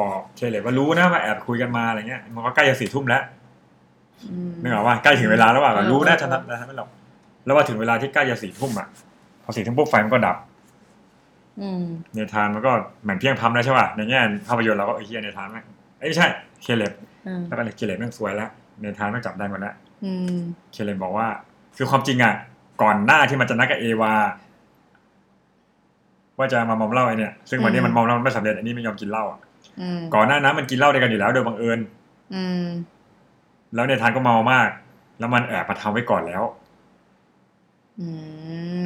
[0.00, 3.22] บอกเคเลบว่ารู้นะว่าแอบคุยกันมาอะไรเงี้ย มันก็ใกล้จะสี่ทุ่มแล้ว
[4.30, 6.88] อืมนึกออกว่าใกล้ถึงเวลาแล้วว่าเออรู้นะเออฉันทำทำไม่หรอก
[7.44, 8.88] แล้วว่าถึงเวลาที่ใกล้จะสี่ทุ่มอะ
[9.44, 10.36] พอสี่ทุ่มปุ๊บไฟมันก็ดับ
[11.60, 11.84] อืม
[12.14, 15.64] เนธานมันก็เหมือนเพียงพำแล้วใช่ป่ะในแง่ภาพยนตร์เราก็เออเฮียเนธานแม่ง
[15.98, 16.26] เอ้ยไม่ใช่
[16.62, 16.92] เคเลบ
[17.26, 20.38] อืมแล้วก็เลยเคเลบแม่งสวยแล้วเนธานต้องจับได้หมดแล้วอืม
[20.72, 21.26] เคเลบบอกว่า
[21.76, 22.34] คือความจริงอะ
[22.82, 24.12] ก่อนหน้าที่มันจะนัดกับเอวา
[26.38, 29.40] ว่าจะมามอมเหล้าไอเนี่ยซึ่งวันนี้อืมมันมอมเหล้าไม่สำเร็จอันนี้ไม่ยอมกินเหล้าอะ
[29.80, 31.78] อืมก่อนหน้านั้นมันกินเหล้าด้วยกันอยู่แล้วโดยบังเอิญ
[32.34, 32.64] อืม
[33.74, 34.68] แล้วเนธานก็เมามาก
[35.18, 36.42] แล้วมันแอบมาทำไว้ก่อนแล้ว
[38.00, 38.08] อื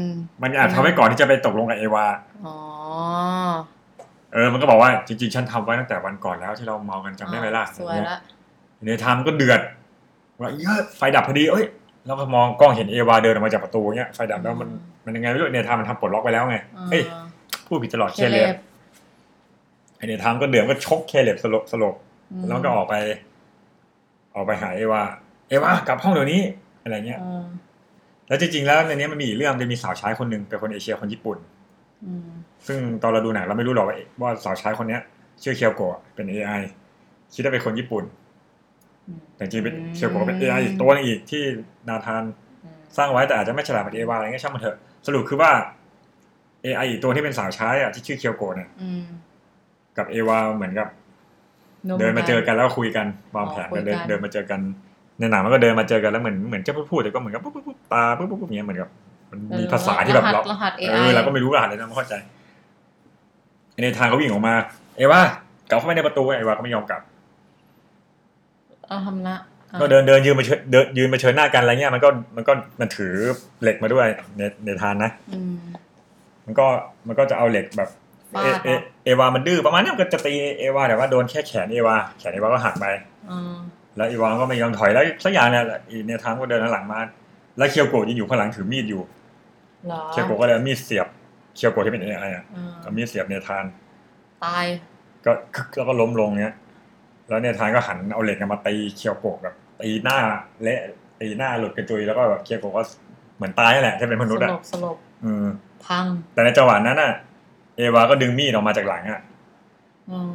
[0.04, 0.06] ม
[0.42, 2.06] มันแอบทำไว้ก่อนที่จะไปตกลงกับเอวา
[2.46, 2.56] อ๋อ
[4.32, 8.18] เออ มันก็บอกว่าจริงๆ ฉันทำไว้ตั้งแต่วันก่อนแล้วที่เราเมากันจำได้ไหมล่ะสวยละ
[8.84, 9.60] เนธานมันก็เดือด
[10.40, 11.64] ว่าเฮ้ยไฟดับพอดีเอ้ย
[12.06, 14.68] แล้วก็มองกล้องเห็นเอวาเดินออกมาจากประตูเงี้ยไฟดับแล้วมัน
[15.04, 16.56] มันยังไงไม่รู้เนธานมันทำปลดล็อกไปแล้วไง
[16.90, 17.02] เอ้ย
[17.72, 18.56] พูดผิดตลอดเคเลเลบบ
[19.96, 21.94] ไอเนธานก็เดือดก็ชกเคเลบสลบสลบ
[22.40, 22.94] มแล้วก็ออกไป
[24.34, 25.02] ออกไปหาเอวา
[25.48, 26.40] เอวากลับห้องเดี๋ยวนี้
[26.82, 27.44] อะไรเงี้ยเออ
[28.28, 31.38] แล้วจริงๆแล้วในนี้มันมีอีกเรื่องจะมีสาวใช้คนหนึ่งเป็นคนเอเชียคนญี่ปุ่น
[32.04, 32.28] อืม
[32.66, 35.02] ซึ่งตอนเราดูหนังเราไม่รู้หรอกว่าว่าสาวใช้คนเนี้ย
[35.42, 36.62] ชื่อเคียวโกะเป็น AI
[37.34, 38.04] คิดว่าเป็นคนญี่ปุ่น
[39.06, 41.42] อืมแต่จริงๆเป็นเคียวโกะเป็น AI อีกตัวหนึงอีกที่
[41.88, 42.22] นาธาน
[42.64, 45.50] อืมสร้างไว้แต่อาจจะไม่ฉลาดเหมือนเอวาอะไรเงี้ยช่างมันเถอะ สรุปคือว่า
[46.64, 49.02] AI อีกตัวที่เป็นสาวใช้อะที่ชื่อเคียวโกะเนี่ยอืม
[49.96, 50.88] กับเอวาเหมือนกับ
[51.84, 54.60] โนเดินมาเจอกันแล้วคุยกันวางแผนอ๋อคุกัยนกันเดินเดินมาเจอกัน
[55.18, 58.88] ในหนังมันก็เดินมาเจอกันแล้วเหมือนเหมือนจะพูดๆแต่ก็เหมือนกับปุ๊บปุ๊บปุ๊บตาปุ๊บปุ๊บปุ๊บอย่างเงี้ยเหมือนกับ
[59.30, 62.14] มันมีภาษาที่แบบรหัเราสรหัสเอ AI อเราก็ไม่รู้รหัสเลยนะไม่เข้าใจ
[63.82, 64.54] ในทางเขาวิ่งออกมา
[64.96, 65.20] เอวา
[65.68, 67.02] กลับเข้าไปในประตูเอวาก็ไม่ยอมกลับ
[68.86, 69.36] เอาทำละ
[69.70, 73.14] อะก็เดินเดินยืนมาเชิญเดินยืนมาเชิญหน้ากันอะไรเงี้ยมันก็มันก็มันถือ
[73.62, 75.40] เหล็กมาด้วยในในทานนะอื
[76.52, 76.66] มมันก็
[77.08, 77.88] มันก็จะเอาเหล็กแบบ
[78.32, 82.86] ฟาเอดเอเหรอเอวา มันดื้อประมาณเนี้ยมันก็จะตีเอวาแต่ว่าโดนแค่แขนเอวาแขนเอวาก็หักไป
[83.30, 83.56] อ่า
[83.96, 87.00] แล้วอีวานก็ไม่ยอมถอยแล้วสักอย่างเนี่ยแหละอีเนี่ยทางก็เดินหลังมา
[87.58, 89.02] แล้วเคียวโกะยังอยู่ข้างหลังถือมีดอยู่
[89.86, 91.06] เหรอเคียวโกะก็เลยเอามีดเสียบ
[91.56, 93.64] เคียวโกะที่เป็นเอไออะอ่าเอามีดเสียบเนธาน
[94.44, 94.66] ตาย
[95.24, 96.54] ก็คึกแล้วก็ล้มลงเนี้ย
[97.28, 100.18] แล้วเนธานก็หันเอาเหล็กมาตีเคียวโกะแบบตีหน้า
[100.62, 100.80] เละ
[101.20, 102.82] ตีหน้าหลุดกระจุยแล้วก็แบบเคียวโกะก็
[103.36, 105.46] เหมือนตายนั่นแหละถ้าเป็นมนุษย์สอะลบสลบ อืม
[105.86, 106.04] พัง
[106.34, 107.12] แต่ในจังหวะนั้นอะ
[107.76, 109.20] เอวาก็ดึงมีดออกมาจากหลังอะ
[110.10, 110.34] อืม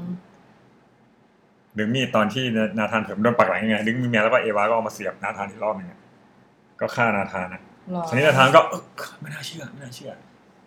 [1.77, 2.43] ดึงมีดตอนที่
[2.77, 5.99] นาธานเผิมโดนปักหลังยังไงดึงมีดมาแล้วก็เอวาก็เอามาเสียบนาธานอีกรอบหนึงอะ
[6.79, 8.81] ก็ฆ่านาธานนะหรอทีนี้นาธานก็เอ้อ
[9.21, 10.11] ไม่น่าเชื่อไม่น่าเชื่อ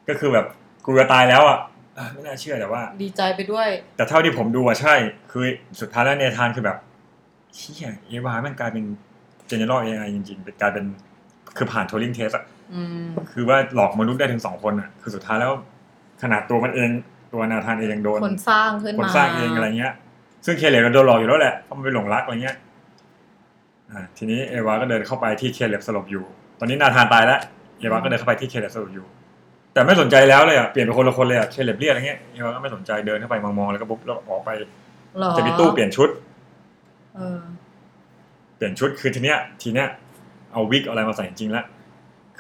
[0.09, 0.47] ก็คือแบบ
[0.85, 1.59] กูจะตายแล้วอะ
[1.97, 4.95] เอ้อไม่น่าเชื่อแต่ว่า ดีใจไปด้วย แต่เท่าที่ผมดูอะใช่
[5.31, 5.45] คือ
[5.81, 6.79] สุดท้ายแล้วเนธานคือแบบ
[7.57, 8.85] เชี่ยเอวามันกลายเป็น
[9.49, 10.85] เจเนอเรลเอไอจริงๆเป็นกลายเป็น
[11.57, 12.60] คือผ่านโทลิงเทสอะอืม
[13.33, 15.53] คือว่าหลอกมนุษย์ได้ถึงสองคนอะคือสุดท้ายแล้ว
[16.23, 16.91] ขนาดตัวมันเอง
[17.33, 19.93] ตัวนาธานเองยังโดนคนสร้างขึ้นคนมาสร้างเองอะไรเงี้ย
[20.45, 22.57] ซึ่งเคเลบก็โดนหลอกอยู่แล้วแหละเพราะมันไปหลงรักอะไรเงี้ย
[23.91, 26.25] อ่าทีนี้เอวาก็เดินเข้าไปที่เคเลบสลบอยู่
[26.59, 27.41] ตอนนี้นาธานตายแล้ว
[27.79, 29.07] เอวาก็เดินเข้าไปที่เคเลบสลบอยู่
[29.73, 36.09] แต่ไม่สนใจแล้วเลยอะเปลี่ยนเป็นคนละคนเลยอะเคเลบเรียกอะไรเงี้ยเอวาก็ไม่สนใจเดินเข้าไปมองๆแล้วก็ปุ๊บแล้วออกไปหรอจะมีตู้เปลี่ยนชุด
[37.17, 37.41] เออ
[38.57, 39.89] เปลี่ยนชุดคือทีเนี้ย ทีเนี้ย
[40.53, 41.65] เอาวิกเอาอะไรมาใส่จริงๆแล้ว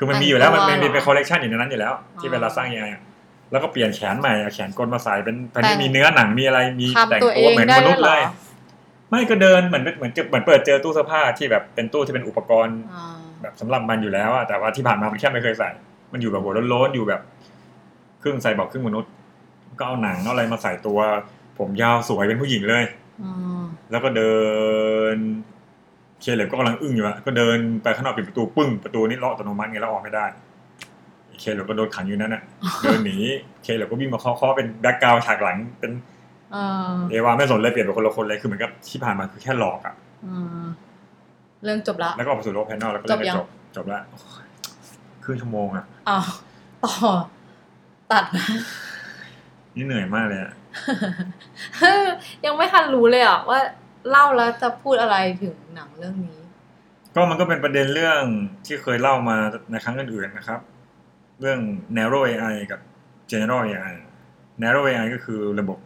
[0.01, 3.03] คือมันมีอยู่แล้วมันมันมีเป็นคอลเลกชันอยู่ในนั้นอยู่แล้ว ที่เวลาสร้างยังไงอะ
[3.51, 8.23] แล้วก็เปลี่ยนแขนใหม่เอาแขนกลมาใส่เป็นเป็นมีเนื้อหนังมีอะไรมีแต่งทำตัวเอตัวงเหมือนได้มนุด้ษวยย์เหรเลอย
[9.11, 15.71] ไม่ก็เดินเหมือนเหมือนเหมือนเปิดเจอตู้เสื้อผ้าที่แบบเป็นตู้ที่เป็นอุปกรณ์อ่าแบบสำหรับมันอยู่แล้วอะแต่ว่าที่ผ่านมามันแค่ไม่เคยใส่
[16.13, 17.21] มันอยู่แบบหัวโล้นๆอยู่แบบ
[18.23, 19.11] ครึ่งไซบอร์กครึ่งมนุษย์
[19.79, 20.99] ก็เอาหนังเอาอะไรมาใส่ตัว
[21.59, 22.85] ผมยาวสวยเป็นผู้หญิงเลย
[23.25, 24.35] อ่าแล้วก็เดิ
[25.15, 25.17] น
[26.21, 30.25] เคเลบก็กำลังอึ้งอยู่อะก็เดินไปข้างนอกปิดประตูปึ้งประตูนี่ล็อกอัตโนมัติไงแล้วออกไม่ได้
[31.41, 32.43] เคเลบก็โดนขังอยู่นั่นอะ
[32.83, 33.19] เดินหนี
[33.63, 35.93] เคเลบก็วิ่งมาเคาะๆเป็น background ฉากหลังเป็น
[36.55, 39.95] อ่าเอวาไม่สนเลยเปลี่ยนเป็นคนละคนเลยคือเหมือนกับที่ผ่านมาคือแค่หลอกอะ
[40.27, 40.67] อ่า
[41.65, 44.47] เรื่องจบละแล้วก็ออกไปสู่โลกภายนอกแล้วก็เล่นจบยังจบจบแล้วโอ้ย
[45.25, 46.27] ครึ่งชั่วโมงอะอ้าว
[46.85, 46.93] ต่อ
[48.13, 48.47] ตัดนะ
[49.75, 50.53] นี่เหนื่อยมากเลยอะ
[52.45, 53.59] ยังไม่ทันรู้เลยอะว่า
[54.11, 56.39] เล่าแล้วจะพูดอะไรถึงหนังเรื่องนี้
[57.15, 58.23] ก็มันก็เป็นประเด็นเรื่อง
[58.67, 59.37] ที่เคยเล่ามา
[59.71, 60.61] ในครั้งอื่นๆนะครับ
[61.41, 61.61] เรื่อง
[61.97, 62.81] narrow AI กับ
[63.31, 63.95] general AI
[64.63, 65.79] narrow AI ก็คือระบบ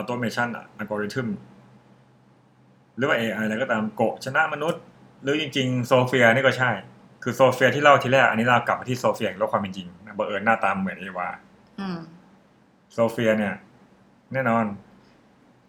[0.00, 1.28] automation อะ algorithm
[2.96, 4.82] หรือว่า AI อะไรก็ตามโกะชนะมนุษย์
[5.22, 6.70] หรือจริงๆ โซเฟียนี่ก็ใช่
[7.22, 11.28] คือโซเฟียที่เล่าทีแรก อันนี้เรากลับมาที่โซเฟียแล้วความเป็นจริงนะบังเอิญหน้าตาเหมือนเอวา
[11.80, 11.98] อืม
[12.92, 13.54] โซเฟียเนี่ย
[14.32, 14.64] แน่นอน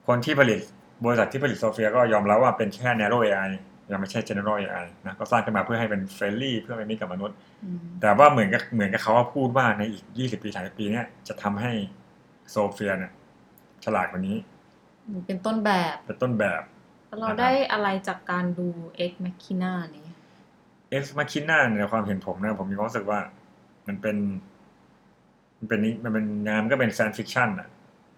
[0.08, 0.60] คนที่ผลิต
[1.06, 3.50] บริษัทที่ผลิตโซเฟียก็ยอมรับว่าเป็นแค่ narrow AI
[3.92, 11.72] ยังไม่ใช่ general AI นะก็สร้างขึ้นมาเพื่อให้เป็น friendly เพื่อเป็นมิตรกับมนุษย์อืมแต่ว่าเหมือนกับเหมือนกับเขาว่าพูดว่าในอีก 20 ปี30ปีเนี่ยจะทำให้
[12.52, 13.12] โซเฟียเนี่ย
[13.86, 14.38] ฉลาดกว่านี้
[15.28, 16.62] เป็นต้นแบบเป็นต้นแบบ
[17.20, 18.68] เราได้อะไรจากการดู
[19.10, 20.08] X Machina นี้
[20.98, 23.20] Ex Machina ในความเห็นผมนะผมมีความรู้สึกว่า
[23.88, 24.18] มันเป็น
[25.60, 27.68] มันเป็นนิมันเป็นงานมันก็เป็นแซนฟิคชันอะ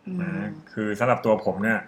[0.08, 1.80] อืมนะคือสำหรับตัวผมเนี่ย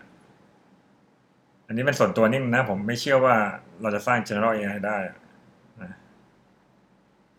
[1.67, 3.35] อันนี้เป็นส่วนตัวนิ่มนะ ผมไม่เชื่อว่า
[3.81, 5.15] เราจะสร้าง general AI ได้อะ
[5.81, 5.91] นะ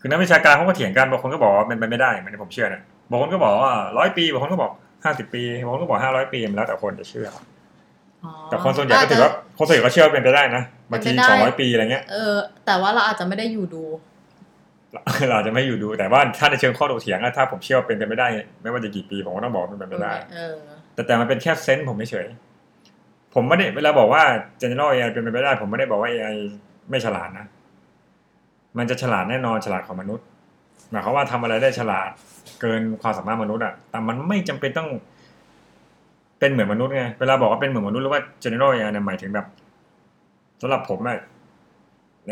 [0.00, 4.72] คือนักวิชาการเขาก็เถียงกันบางคนก็บอกว่าเป็นไปไม่ได้เหมือนที่ผมเชื่อเนี่ยบางคนก็บอกว่าร้อยปีบางคนก็บอก
[5.04, 7.28] ห้าสิบปีบางคนก็บอกห้าร้อยปีมันแล้วแต่คนจะเชื่อ
[8.24, 12.36] อ๋อแต่คนส่วนใหญ่ก็ถือว่าคนส่วนใหญ่ก็เชื่อว่าเป็นไปได้นะบางทีเป็นไปได้สองร้อยปีอะไรเงี้ยเออ
[12.66, 13.84] แต่ว่าเราอาจจะไม่ได้อยู่ดู
[14.92, 18.28] เราอาจจะไม่อยู่ดูแต่ว่าถ้าในเชิงข้อโต้เถียงอะถ้าผมเชื่อว่าเป็นไปไม่ได้
[18.62, 20.54] ไม่ว่าจะกี่ปีผมก็ต้องบอกว่ามันเป็นไปได้เออ
[20.94, 22.47] แต่แต่มันเป็นแค่เซนส์ผมเฉยๆ
[23.34, 24.22] ผมไม่ได้เวลาบอกว่า
[24.62, 26.36] general AI เป็นไปไม่ได้ ผมไม่ได้บอกว่า AI
[26.90, 27.46] ไม่ฉลาดนะ
[28.78, 30.26] มันจะฉลาดแน่นอนฉลาดของมนุษย์
[30.90, 32.10] หมายความว่าทำอะไรได้ฉลาด
[32.60, 34.88] เกินความสามารถมนุษย์อะแต่มันไม่จำเป็นต้อง
[36.40, 39.46] เป็นเหมือนมนุษย์ไง เวลาบอกว่าเป็นเหมือนมนุษย์หรือว่า general AI เนี่ยหมายถึงแบบ
[40.62, 41.18] สำหรับผมอะ
[42.26, 42.30] ใน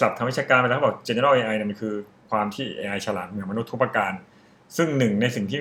[0.00, 1.94] ศัพท์ทางวิชาการเวลาเขาบอก general AI เนี่ยมันคือ
[2.30, 4.12] ความที่ AI ฉลาดเหมือนมนุษย์ทุกประการ
[4.76, 5.60] ซึ่งหนึ่งในสิ่งที่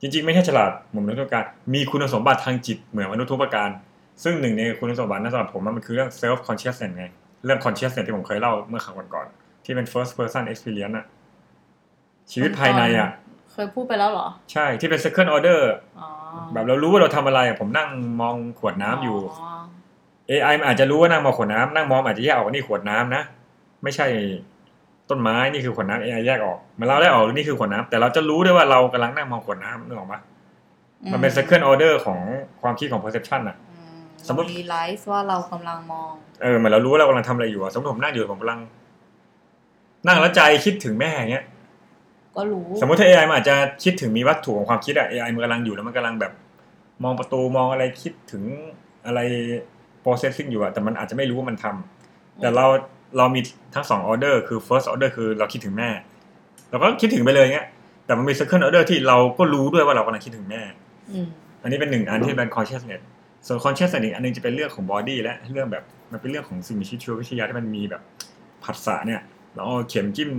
[0.00, 3.68] จริงๆ ไม่ใช่ฉลาดเหมือนมนุษย์ทุกประการมีคุณสมบัติทางจิตเหมือนมนุษย์ทุกประการ
[4.22, 7.04] ซึ่งหนึ่งในคุณสมบัตินั้นสำหรับผมมันคือเรื่อง self consciousness ไง
[7.44, 11.06] เรื่อง consciousness ที่ผมเคยเล่าเมื่อครั้งก่อนๆที่เป็น first person experience อะ
[12.32, 13.10] ชีวิตภายในอะ
[13.52, 15.60] เคยพูดไปแล้วเหรอ ใช่ที่เป็น second order
[15.98, 16.08] อ๋อ
[16.52, 17.88] แบบเรารู้ว่าเราทำอะไรอะผมนั่ง
[18.20, 19.18] มองขวดน้ำอยู่
[20.30, 23.22] AI มันอาจจะรู้ว่านั่งมองขวดน้ำนั่งมองอาจจะแยกออกว่านี่ขวดน้ำนะ
[23.82, 24.06] ไม่ใช่
[25.10, 30.20] ต้นไม้นี่คือขวดน้ำ AI แยกออกเหมันเราได้ออกว่านี่คือขวดน้ำแต่เราจะรู้ด้วยว่าเรากำลังนั่งมองขวดน้ำนึกออกปะ
[31.12, 32.20] มันเป็น second order ของ
[32.62, 33.82] ความคิดของ perception อะอื
[34.28, 38.60] สมมุติรีไลซ์ว่าเรากำลังมอง เออเหมือนเรารู้ว่าเรากำลังทำอะไรอยู่อะสมมติผมนั่งอยู่ผมกำลัง
[40.06, 41.44] นั่งแล้วใจคิดถึงแม่อย่างเงี้ย
[42.36, 46.32] ก็รู้ สมมติถ้า AI มันอาจจะคิดถึงมีวัตถุของความคิดอะ AI มันกำลังอยู่แล้วมันกำลังแบบ
[47.04, 48.42] มองประตูมองอะไรคิดถึง
[49.06, 49.20] อะไร
[50.04, 52.66] processing อยู่อะแต่มันอาจจะไม่รู้ว่ามันทำแต่เรา
[53.16, 53.40] เรามี
[53.74, 55.90] ทั้งสอง order คือ first order คือเราคิดถึงแม่
[56.70, 57.66] เราก็คิดถึงไปเลยเงี้ย
[58.06, 60.62] แต่มันมี second order ที่เราก็รู้ด้วยว่าเรากำลังคิดถึงแม่
[61.12, 61.26] อืม
[61.62, 63.02] อันนี้เป็นหนึ่งอันที่เป็น consciousness
[63.46, 68.02] ส่วน consciousness อีกอันหนึงจะเป็นเรื่องของ body และเรื่องแบบมันเป็นเรื่องของสิ่งมีชีวิตชีววิทยาที่มันมีแบบ
[68.64, 69.20] ผัสสะเนี่ย
[69.54, 70.30] เราเอาเข็มจิ้ม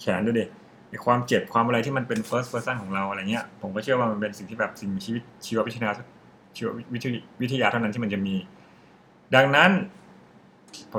[0.00, 0.44] แขนดูดิ
[0.88, 5.90] ไอความเจ็บความอะไรที่มันเป็น first person ของเราอะไรเงี้ย ผมก็เชื่อว่ามันเป็นสิ่งที่แบบสิ่งมีชีวิตชีววิทยา
[6.56, 7.10] ชีววิทย
[7.42, 8.34] วิทยาเท่านั้นที่มันจะมี
[9.34, 9.70] ดังนั้น
[10.05, 10.05] ผม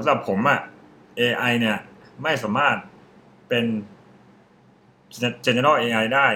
[0.03, 0.59] สำหรับผมอะ
[1.19, 1.77] AI เนี่ย
[2.23, 2.77] ไม่สามารถ
[3.47, 3.65] เป็น
[5.45, 6.27] general AI ได้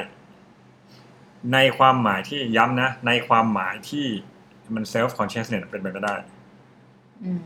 [1.53, 4.05] ในความหมายที่ย้ำนะ ในความหมายที่
[4.73, 6.15] มัน self consciousness เป็นไปไม่ได้
[7.23, 7.41] อืม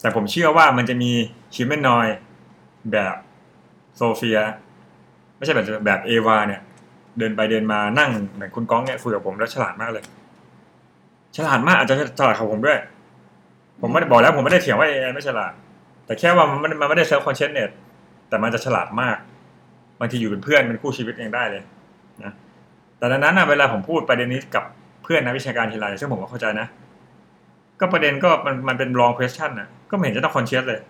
[0.00, 1.12] แต่ผมเชื่อว่ามันจะมี
[1.54, 2.12] humanoid
[2.92, 3.14] แบบ
[3.96, 4.38] โซเฟีย
[5.36, 6.60] ไม่ใช่แบบแบบเอวาเนี่ย
[7.18, 10.04] เดินไปเดินมานั่งเหมือนคุณก้องเนี่ยคุยกับผมแล้วฉลาดมากเลย
[11.36, 12.78] ฉลาดมากอาจจะฉลาดกว่าผมด้วย
[13.80, 15.52] ผมไม่ได้บอกแล้วผมไม่ได้เถียงว่า AI ไม่ฉลาด
[16.06, 17.70] แต่แค่ว่ามันมันไม่ได้ self consciousness
[18.28, 19.16] แต่มันจะฉลาดมาก
[20.00, 21.62] บางทีอยู่เป็นเพื่อนเป็นคู่ชีวิตเองได้เลย
[22.24, 22.32] นะ
[22.98, 24.64] แต่ดังนั้นนะเวลาผมพูดประเด็นนี้กับ
[25.02, 26.66] เพื่อนนักวิชาการทีไรซึ่งผมก็เข้าใจนะ
[27.80, 30.80] ก็ประเด็นก็มันมันเป็น wrong question นะก็ไม่เห็นจะต้อง conscious เลย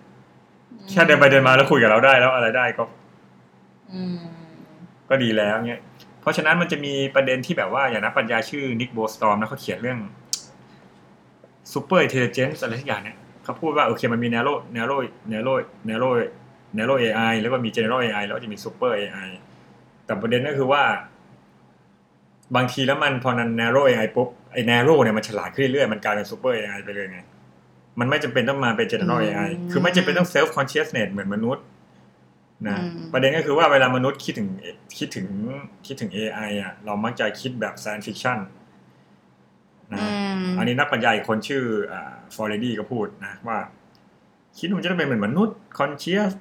[0.89, 2.83] แค่เดินไปเดินมาแล้วคุยกับเราได้แล้วอะไรได้ก็
[3.93, 4.19] อืม
[5.09, 5.81] ก็ดีแล้วเงี้ย
[6.21, 9.99] เพราะฉะนั้นมันจะมีประเด็นที่แบบว่าอย่างนักปัญญาชื่อนิกโบสตอมนะเขาเขียนเรื่อง
[11.73, 14.99] super intelligence อะไรทุกอย่างเนี่ยเขาพูดว่าโอเคมันมี narrow narrow
[15.31, 15.57] narrow
[15.89, 16.13] narrow
[16.77, 19.29] narrow AI แล้วก็มี general AI แล้วก็จะมี super AI
[20.05, 20.83] แต่ประเด็นก็คือว่า
[22.55, 27.19] บางทีแล้วมันพอนัน narrow AI ปุ๊บไอ้ narrow เนี่ยมันฉลาดขึ้นเรื่อยๆมันกลายเป็น super AI ไปเลยไง
[27.99, 31.63] มันไม่จำเป็นต้องมาเป็น general AI คือไม่จำเป็นต้อง self consciousness เหมือนมนุษย์
[32.67, 34.49] นะอืมประเด็นก็คือว่าเวลามนุษย์คิดถึง
[34.97, 35.27] คิดถึง
[35.85, 38.37] คิดถึง AI อะเรามักจะคิดแบบ science fiction
[39.91, 40.07] นะอื
[40.41, 41.63] มอันนี้นักปัญญาอีกคนชื่อ
[42.35, 43.57] ฟอร์เรดี้ก็พูดนะว่า
[44.59, 46.31] คิดว่ามันจะต้องเป็นเหมือนมนุษย์ conscious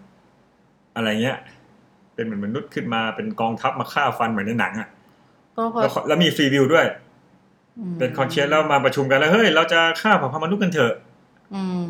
[0.97, 1.39] อะไรเงี้ย
[2.15, 4.89] เป็นเหมือนมนุษย์ขึ้นมาเป็นกองทัพมาฆ่าฟันเหมือนในหนังอะ
[5.57, 6.87] ก็เพราะแล้วแล้วมีฟรีวิวด้วย
[7.79, 10.95] อืมเป็น conscious แล้วมาประชุมกันแล้วเฮ้ยเราจะฆ่าเผ่าพันธุ์มนุษย์กันเถอะ
[11.55, 11.85] อืม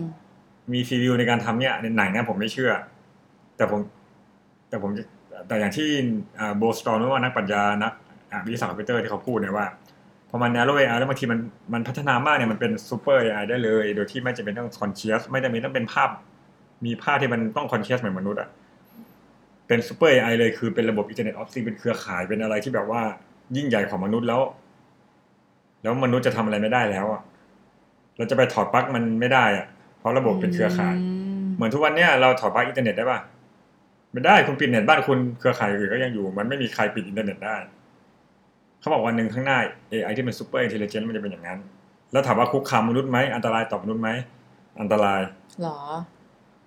[0.72, 2.72] มี free will ในการทำเนี่ยในหนังเนี่ยผมไม่เชื่อ
[3.56, 3.80] แต่ผม
[4.68, 5.04] แต่ผมจะ
[5.48, 5.88] แต่อย่างที่
[6.58, 7.92] Bostrom หรือว่านักปัญญานัก
[8.32, 9.66] อ่าวิทยาศาสตร์คอมพิวเตอร์ที่เขาพูดเนี่ยว่า
[10.28, 11.38] พอมัน narrow AI แล้วบางทีมัน
[11.72, 16.08] มันพัฒนามากเนี่ยมันเป็น super AI ได้เลย โดยที่ไม่จำเป็นต้อง conscious ไม่จำเป็นต้องเป็นภาพ
[16.84, 18.48] มีภาพที่มันต้อง conscious เหมือนมนุษย์อะ
[19.66, 23.02] เป็น super AI เลยคือเป็นระบบ Internet of Things เป็นเครือข่ายเป็นอะไรที่แบบว่า
[23.56, 24.40] ยิ่งใหญ่ของมนุษย์แล้ว
[25.82, 27.22] แล้วมนุษย์จะทำอะไรไม่ได้แล้วอะ
[28.16, 29.66] เราจะไปถอดปลั๊กมันไม่ได้อะ
[29.98, 30.98] เพราะระบบเป็นเครือข่ายม
[31.54, 33.18] เหมือนทุกวันเนี้ยเราถอดปลั๊กอินเทอร์เน็ตได้ป่ะ
[34.12, 37.56] ไม่ได้คุณปิดเน็ตบ้านคุณเครือข่ายอื่นก็ยังอยู่ มันไม่มีใครปิดอินเทอร์เน็ตได้
[38.80, 39.58] เขาบอกวันหนึ่งข้างหน้า
[39.92, 41.58] AI ที่เป็น superintelligent มันจะเป็นอย่างนั้น
[42.12, 44.08] แล้วถามว่าคุกคามมนุษย์ไหมอันตรายต่อมนุษย์ไหม
[44.80, 45.20] อันตราย
[45.62, 45.78] หรอ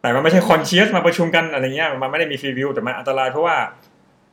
[0.01, 3.55] แต่มันไม่ใช่ conscious มาประชุมกันอะไรเงี้ยมันไม่ได้มี free will แต่มันอันตรายเพราะว่า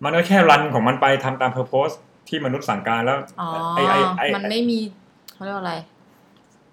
[0.05, 1.89] มันก็แค่รันของมันไปทำตามเพอร์โพส
[2.29, 4.79] ที่มนุษย์สั่งการแล้วอ๋อไอ้ไอ้ไอ้มันไม่มี
[5.35, 5.75] เขาเรียกว่าอะไร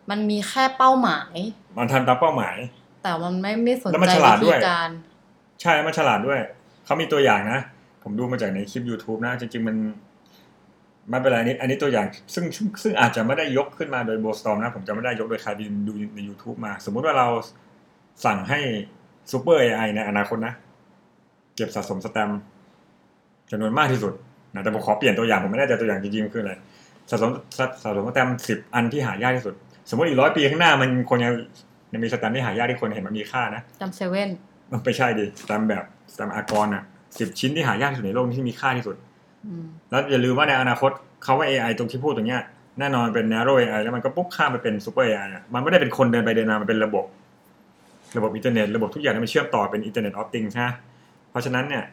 [0.10, 1.34] มันมีแค่เป้าหมาย
[1.78, 2.56] มันทำตามเป้าหมาย
[3.04, 4.90] แต่มันไม่ไม่สนแล้วมันใจฉลาดวิด้ธีวยการ
[5.62, 6.40] ใช่มันฉลาดด้วย
[6.86, 7.60] เขามีตัวอย่างนะ
[8.04, 9.76] ผมดูมาจากในคลิป YouTube นะ จริงๆมัน
[11.10, 17.28] ไม่เป็นไรอันนี้อันนี้ตัวอย่างซึ่งซึ่งซึ่งอาจจะไม่ได้ยกขึ้นมาโดยโบสตอมนะ ผมจะไม่ได้ยกโดยใครดูดูใน YouTube มา สมมุติว่าเรา
[18.26, 18.60] สั่งให้
[19.32, 20.54] super AI ในอนาคตนะ
[21.56, 22.40] เก็บสะสมสแตมป์
[23.52, 24.14] จำนวนมากที่สุด
[24.54, 26.54] นะแต่ผมขอเปลี่ยนตัวอย่าง ผมไม่แน่ใจตัวอย่างจริงๆคืออะไร
[27.10, 29.54] สะสมสะสะสมสแตมป์สิบอันที่หายากที่สุด
[29.90, 31.34] สมมติอีกร้อยปีข้างหน้ามันคนยัง
[31.94, 34.30] ยังมีสแตมป์ที่หายากที่คนเห็นมันมีค่านะแสตมป์เซเว่น
[34.72, 35.84] มันไม่ใช่ดิแสตมป์แบบแส
[36.20, 36.84] ตมป์อากรอะ
[37.20, 39.05] สิบชิ้นที่หายากที่สุดในโลกที่มีค่าที่สุดอืม
[39.90, 40.92] แล้วอย่าลืมว่าในอนาคต
[41.24, 42.42] เขาว่า AI ตรงที่พูดตรงเนี้ย
[42.80, 47.06] แน่นอนเป็น narrow AI แล้วมันก็ปุ๊บข้ามไปเป็น super AI อะมันไม่ได้เป็นคนเดินไปเดินมา มันเป็นระบบ
[48.18, 50.70] ระบบอินเทอร์เน็ต ระบบทุกอย่างที่มันเชื่อมต่อเป็น Internet of Things ใช่ไหม
[51.30, 51.84] เพราะฉะนั้นเนี่ย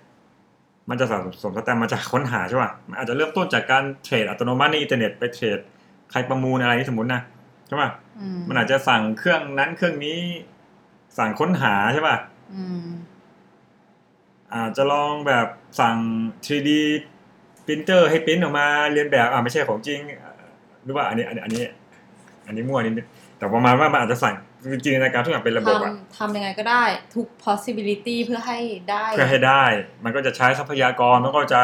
[0.91, 5.59] มันจะสะสมสแตมป์มาจากค้นหาใช่ป่ะ มันอาจจะเริ่มต้นจากการเทรดอัตโนมัติในอินเทอร์เน็ตไปเทรด
[6.11, 7.21] ใครประมูลอะไรนี่สมมตินะ
[7.67, 10.19] ใช่ป่ะอืมมันอาจจะสั่งเครื่องนั้นเครื่องนี้
[11.19, 12.17] สั่งค้นหาใช่ป่ะ
[12.55, 12.87] อืม
[14.55, 15.47] อาจจะลองแบบ
[15.81, 15.97] สั่ง
[16.47, 16.71] 3D
[17.67, 20.33] printer ให้ปริ้นออกมาเลียนแบบอ่าไม่ใช่ของจริงอ่า
[20.85, 21.63] หรือว่าอันนี้อันนี้อันนี้
[22.47, 23.07] อันนี้มั่วนิดนึง
[23.39, 24.35] แต่ประมาณว่ามันอาจจะสั่ง
[24.85, 28.59] จินตนาการทุกอย่างเป็นระบบอะทำทำยังไงก็ได้ทุก possibility เพื่อให้
[28.91, 29.65] ได้เพื่อให้ได้
[30.05, 31.63] มันก็จะใช้ทรัพยากรมันก็จะ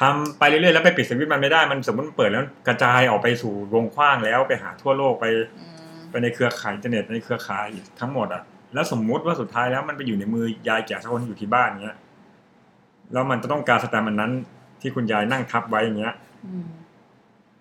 [0.00, 5.26] ทำไปเรื่อยๆแล้วไปปิดสวิตช์มันไม่ได้มันสมมติมันเปิดแล้วกระจายออกไปสู่วงกว้างแล้วไปหาทั่วโลกไป
[5.58, 7.66] อืมไปในเครือข่ายอินเทอร์เน็ตในเครือข่าย
[8.00, 8.42] ทั้งหมดอะ
[8.74, 11.98] แล้วสมมุติว่าสุดท้ายแล้วมันไปอยู่ในมือยายแก่สักคนที่อยู่ที่บ้านเงี้ย
[13.12, 14.32] แล้วมันจะต้องการสแตมป์อันนั้น
[14.82, 16.14] ที่คุณยายนั่งทับไว้อย่างเงี้ย
[16.46, 16.68] อืม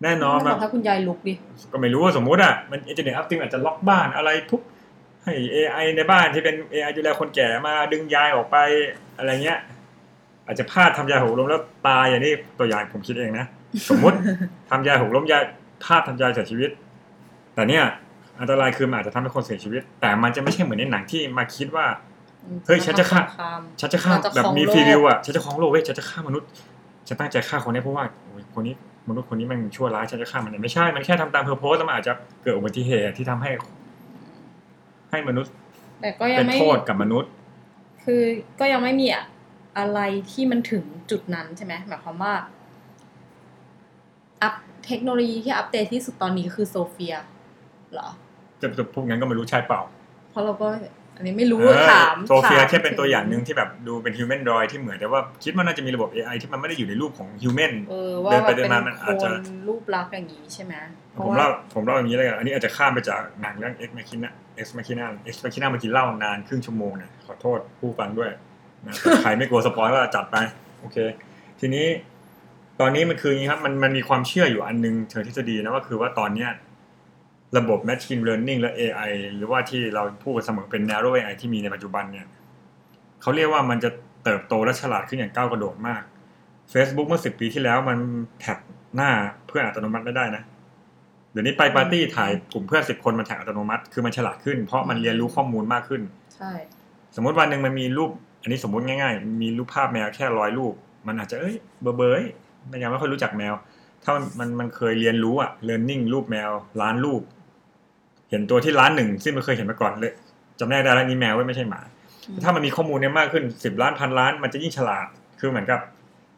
[0.04, 1.34] แน่นอนบมัอนกให้คุณยายลุกดิ
[1.72, 4.62] ก็ไม่รู้ว่าสมมุติอะมันอินเทอร์เน็ตอัพติงอาจจะล็อกบ้านอะไรทุก
[5.24, 8.58] ให้ AI ในบ้านที่เป็น AI ดูแลคนแก่มาดึงยายออกไป
[9.18, 9.60] อะไรเงี้ย
[10.46, 13.46] อาจจะพลาดทำยายหกล้มแล้วตายอย่างนี้ตัวอย่างผมคิดเองนะ
[13.90, 14.18] สมมุติ
[14.70, 15.44] ทำยายหกล้มยาย
[15.84, 16.70] พลาดทำยายเสียชีวิต
[17.56, 17.84] แต่เนี่ย
[18.40, 21.86] อันตรายคือมันอาจจะทำให้คนเสียชีวิต แต่มันจะไม่ใช่เหมือนในหนังที่มาคิดว่า
[22.68, 26.48] เฮ้ยฉันจะฆ่าสงครามฉันจะฆ่าเราจะแบบมีครองโลกฟรีวิวอะฉันจะครองโลกเว้ยฉันจะฆ่ามนุษย์
[27.08, 28.74] ฉันตั้งใจฆ่าคนนี้เพราะว่าโอ้ยคนนี้
[29.10, 33.52] มนุษย์คนนี้มันชั่วร้ายฉันจะฆ่ามันเนี่ยไม่ใช่ มันแค่ทำตาม purpose แล้วมันอาจจะเกิดอุบัติเหตุที่ทำให้
[35.12, 35.52] ให้มนุษย์
[36.02, 37.30] แต่ก็ยังเป็นไม่โทษกับมนุษย์
[38.04, 38.22] คือ
[38.60, 39.26] ก็ยังไม่มีอะ
[39.78, 40.00] อะไร
[40.32, 42.34] ที่มันถึงจุดนั้นใช่ไหมหมายความว่า
[44.42, 44.54] อัพ
[44.86, 47.16] เทคโนโลยีที่อัปเดตที่สุดตอนนี้คือโซเฟีย
[47.94, 48.10] เหรอ
[48.62, 49.82] จะจะพวกนั้นก็ไม่รู้ใช่เปล่า
[50.30, 50.68] เพราะเราก็
[51.18, 59.34] อันนี้ไม่รู้เออถามโซเฟียถามแค่เป็นตัวอย่างหนึ่งที่แบบดูเป็นฮิวแมนดรอยที่เหมือนแต่ว่าคิดว่าน่าจะมีระบบ AI ที่มันไม่ได้อยู่ในรูปของฮิวแมนเออว่าเดินไปมันเดิเป็นนมามันอาจคจะน
[59.68, 60.74] รูปลักษณ์อย่างนี้ใช่ไหม
[61.18, 68.30] พผมระว่เล่าผมเล่าอย่างนี้เลยกันอันนี้อาจจะข้ามไปจากหนังเรื่อง Ex Machina Ex Machina Ex Machina เมื่อกี้เล่านานครึ่งชั่วโมงเนี่ยขอโทษผู้ฟังด้วย
[68.88, 70.38] นะแต่ใครไม่กลัวสปอยก็จัดไป
[70.80, 70.98] โอเค
[71.60, 71.88] ทีนี้
[72.80, 76.50] ตอนนี้มันคืออย่างนี้ครับมันมันมีความเชื่ออยู่อันนึงเชิงทฤษฎีนะว่าคือว่าตอนเนี้ย
[77.58, 82.28] ระบบ Machine Learning และ AI หรือว่าที่เราพูดกันเสมอเป็น Narrow AI ที่มีในปัจจุบันเนี่ย
[83.22, 83.90] เขาเรียกว่ามันจะ
[84.24, 86.02] เติบโตและฉลาดขึ้นอย่างก้าวกระโดดมาก
[86.74, 87.98] Facebook เมื่อสิบปีที่แล้วมัน
[88.40, 88.58] แท็ก
[88.96, 89.12] หน้า
[89.48, 90.44] เพื่อนอัตโนมัติไม่ได้นะ
[91.32, 96.02] เดี๋ยวนี้ไปปาร์ตี้ถ่ายกลุ่มเพื่อนสิบคนมันแท็กอัตโนมัติ คือมันฉลาดขึ้น เพราะมันเรียนรู้ข้อมูลมากขึ้น
[96.36, 96.52] ใช่
[97.16, 100.74] สมมติวันหนึ่งมันมีรูป อันนี้สมมติง่าย ๆ มีรูปภาพแมวแค่ร้อยรูป
[101.08, 102.22] มันอาจจะเอ้ยเบอร์เบย
[102.72, 103.54] มันยังไม่ค่อยรู้จักแมว
[104.04, 107.22] ถ้ามันมันมันเคยเรียนรู้อะ learning รูปแมวล้านรูป
[108.32, 110.14] เห็นตัวที่ล้านหนึ่งซึ่งไม่เคยเห็นมาก่อนเลย
[110.60, 111.82] จำแนกได้แล้วนี่แมวเว้ยไม่ใช่หมา
[112.44, 115.08] ถ้ามันมีข้อมูลเนี่ยมากขึ้นสิบล้านพันล้านมันจะยิ่งฉลาด
[115.40, 115.80] คือเหมือนกับ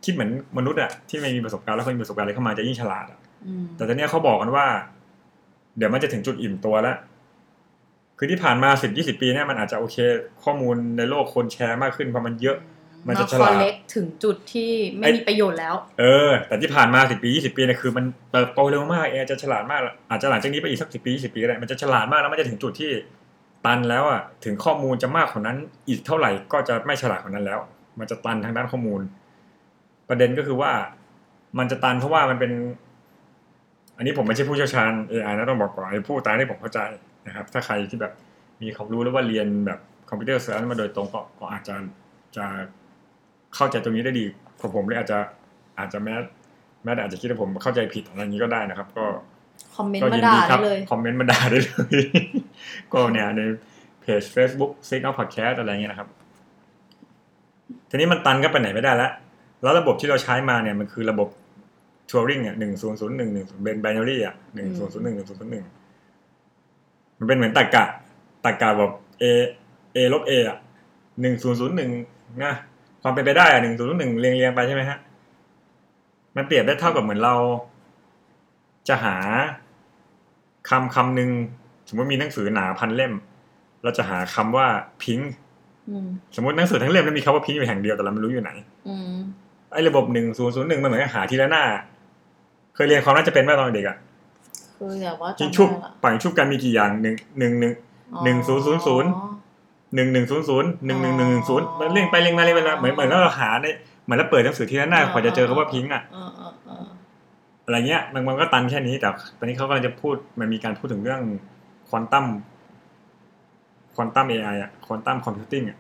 [0.06, 4.66] คิดเหมือนมนุษย์อะที่ไม่มีประสบการณ์แล้วพอมีประสบการณ์อะไรเข้ามาจะยิ่งฉลาดอะอืมแต่ตอนเนี้ยเขาบอกกันว่า
[5.78, 6.98] เดี๋ยวมันจะถึงจุดอิ่มตัวแล้ว
[8.18, 9.98] คือที่ผ่านมาสิบยี่สิบปีเนี่ยมันอาจจะโอเค
[10.44, 12.58] ข้อมูลในโลกคนแชร์มากขึ้นเพราะมันเยอะ
[13.08, 22.92] มันจะฉลาดคอลเลกถึงจุดที่ไม่ไอ้มีประโยชน์แล้ว เออ แต่ที่ผ่านมาสิบปียี่สิบปีเนี่ยคือมันเติบโตเร็วมากเอจะฉลาดมาก อาจจะหลังจากนี้ไปอีกสักสิบปียี่สิบปีก็ได้มันจะฉลาดมากแล้วมันจะถึงจุดที่
[23.66, 27.60] ตันแล้วอะถึงข้อมูลจะมากกว่านั้น อีกเท่าไหร่ก็จะไม่ฉลาดกว่านั้นแล้ว
[28.00, 29.02] มันจะตันทางด้านข้อมูล
[30.10, 30.72] ประเด็นก็คือว่า
[31.60, 32.52] มันจะตันเพราะว่ามันเป็น
[33.98, 36.80] อันนี้ผมไม่ใช่ผู้เชี่ยวชาญ AI นะต้องบอกก่อนอันนี้พูดตามที่ผมเข้าใจ
[37.28, 38.14] นะครับ ถ้าใครที่แบบ
[38.62, 39.80] มีความรู้หรือว่าเรียนแบบ
[40.10, 41.76] computer science มาโดยตรงก็ก็อาจจะ
[42.38, 42.46] จะ
[43.56, 44.26] เข้าใจตรงนี้ได้ดี
[44.60, 45.20] กว่าผมเลยอาจจะ
[45.80, 46.16] อาจจะแม้
[46.84, 49.06] แม้แต่อาจจะคิดว่าผมเข้าใจผิดอะไรอย่างนี้ก็ได้นะครับ ก็
[49.76, 52.04] คอมเมนก็ต์มายินด่าดีครัได้เลยคอมเมนต์มาด่าได้เลย
[52.94, 53.42] ก็เนี่ยใน
[54.02, 56.10] เพจ Facebook Signal Podcast อะไรเงี้ยนะครับ
[57.90, 59.12] ทีนี้มันตันก็ไปไหนไม่ได้แล้ว
[59.62, 61.30] แล้วระบบที่เราใช้มาเนี่ยมันคือระบบ
[62.12, 65.66] Turing อะหนึ่งศูนย์ศูนย์หนึ่งหนึ่งเป็น binary อะหนึ่งศูนย์ศูนย์หนึ่งหนึ่งศูนย์ศูนย์หนึ่ง
[67.18, 67.86] มันเป็นเหมือนตรรกะ
[68.46, 68.92] ตรรกะแบบ
[69.22, 69.26] a
[69.96, 70.58] a ลบ a อะ
[71.22, 71.92] หนึ่งศูนย์ศูนย์หนึ่ง
[72.44, 72.54] นะ
[73.04, 74.98] ความเป็นไปได้อะหนึ่งศูนย์หนึ่งเรียงเรียงๆไปใช่ไหมฮะ
[76.36, 77.36] มันเปรียบได้เท่ากับเหมือนเรา
[78.88, 79.16] จะหา
[80.70, 81.30] คำคำหนึ่ง
[81.90, 83.14] สมมติมีหนังสือหนาพันเล่ม
[83.84, 84.68] เราจะหาคำว่า
[85.04, 85.20] พิง
[85.90, 88.52] อืมสมมติหนังสือทั้งเล่มแล้วมีคำว่าพิงอยู่แห่งเดียวแต่เราไม่รู้อยู่ไหน
[88.88, 89.16] อืม
[89.74, 91.64] ไอ้ระบบหนึ่งศูนย์ศูนย์หนึ่งมันเหมือนกับหาทีละหน้า
[92.76, 93.98] เคยเรียนความน่าจะเป็นไหมตอนเด็กอะ
[94.78, 97.74] คือแบบว่ายิงจำชุบได้ละปังชุบกันมีกี่อย่างหนึ่งหนึ่งหนึ่ง
[98.14, 99.10] อ๋อหนึ่งศูนย์ศูนย์ศูนย์
[99.96, 103.66] หนึ่งหนึ่งศูนย์ศูนย์หนึ่งหนึ่งหนึ่งหนึ่งศูนย์มันเรียงไปเรียงมาเรียงไปมาเหมือนเหมือนแล้วเราหาใน
[104.04, 106.86] เหมือนเราเปิดหนังสือทีละหน้ากว่าจะเจอคำว่าพิงอะเออเออเออ
[107.66, 111.22] อะไรเงี้ยมันมันก็ตันแค่นี้แต่ตอนนี้เขากำลังจะพูดมันมีการพูดถึงเรื่อง
[111.90, 112.26] ควอนตัม
[113.96, 115.78] ควอนตัมเอไออะควอนตัมคอมพิวติ้งอะ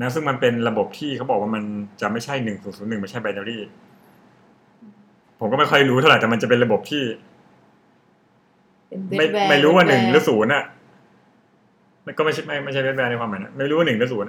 [0.00, 1.62] นะซึ่งมันเป็นระบบที่เขาบอกว่ามัน
[2.00, 3.58] จะไม่ใช่หนึ่งศูนย์ศูนย์หนึ่งไม่ใช่ไบนารี
[5.40, 7.02] ผมก็ไม่ค่อยรู้เท่าไหร่แต่มันจะเป็นระบบที่
[8.88, 10.64] เป็นไม่เวทแวร์ไม่รู้ว่าหนึ่งหรือเวทแวศูนย์อะ
[12.06, 14.28] มันก็ไม่ใช่ไม่ไม่ใช่เวทแวร์ในความหมายนะไม่รู้ว่าหนึ่งหรือศูนย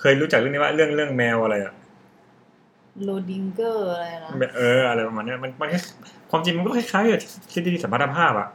[0.00, 1.74] เคยรู้จักเรื่องนี้ว่าเรื่องเรื่องแมวอะไรอะ
[3.04, 5.80] โลดิงเกอร์อะไรนะเอออะไรประมาณเนี้ยมันมันแค่
[6.30, 7.20] ความจริงมันก็คล้ายๆกับ
[7.52, 8.48] ทฤษฎีสัมพัทธภาพอะ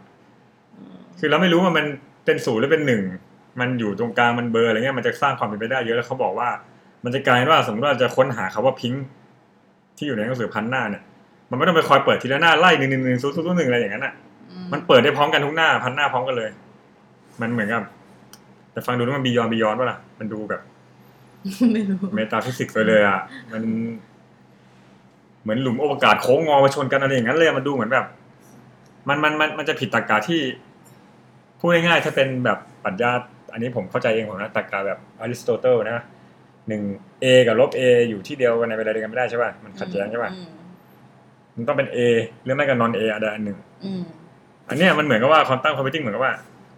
[1.20, 1.86] คือเราไม่รู้ว่ามัน
[2.26, 3.02] เป็นศูนย์หรือเป็นหนึ่ง
[3.60, 6.50] มันอยู่ตรงกลางมันเบลอร์อะไรเงี้ยมันจะสร้างความเป็นไปได้เยอะแล้วเขาบอกว่า
[7.04, 9.04] มันจะกลายเป็นว่าสมมติว่าจะค้นหาคำว่า pink
[9.98, 11.04] ที่อยู่ในหนังสือพันหน้าเนี่ย
[11.50, 14.14] มันไม่ต้องไปคอยเปิดทีละหน้าไล่หนึ่งหนึ่งหนึ่งศูนย์ศูนย์หนึ่งอะไรอย่างนั้นอะ
[14.52, 16.50] อืมันเปิดได้พร้อมกันทุกหน้าพันหน้าพร้อมกันเลย
[17.42, 17.84] มันเหมือนกับ
[18.76, 20.62] แต่ฟังดูแล้วมัน beyond beyond ป่ะล่ะ มันดูแบบ
[21.74, 23.20] ไม่รู้ metaphysics ไปเลยอะ
[23.54, 23.64] มัน
[25.42, 28.06] เหมือนหลุมอวกาศโค้งงอมาชนกันอะไรอย่างนั้นเลยอะมันดูเหมือนแบบ
[29.08, 30.42] มันมันมันมันจะผิดตรรกะที่
[31.60, 33.12] พูดง่ายๆถ้าเป็นแบบปรัชญา
[33.54, 36.04] อันนี้ผมเข้าใจเองผมนะตรรกะแบบอริสโตเติลนะ
[36.68, 36.84] หนึ่ง
[37.24, 40.48] a กับลบ a อยู่ที่เดียวกันในเวลาเดียวกันไม่ได้ใช่ป่ะมันขัดแย้งใช่ป่ะอืม
[41.56, 42.00] มันต้องเป็น a
[42.44, 44.02] หรือไม่ก็ non a อะไรอันหนึ่งอืม
[44.70, 46.34] อันเนี้ยมันเหมือนกับว่าคอนตัมคอมพิวติ้งเหมือนกับว่า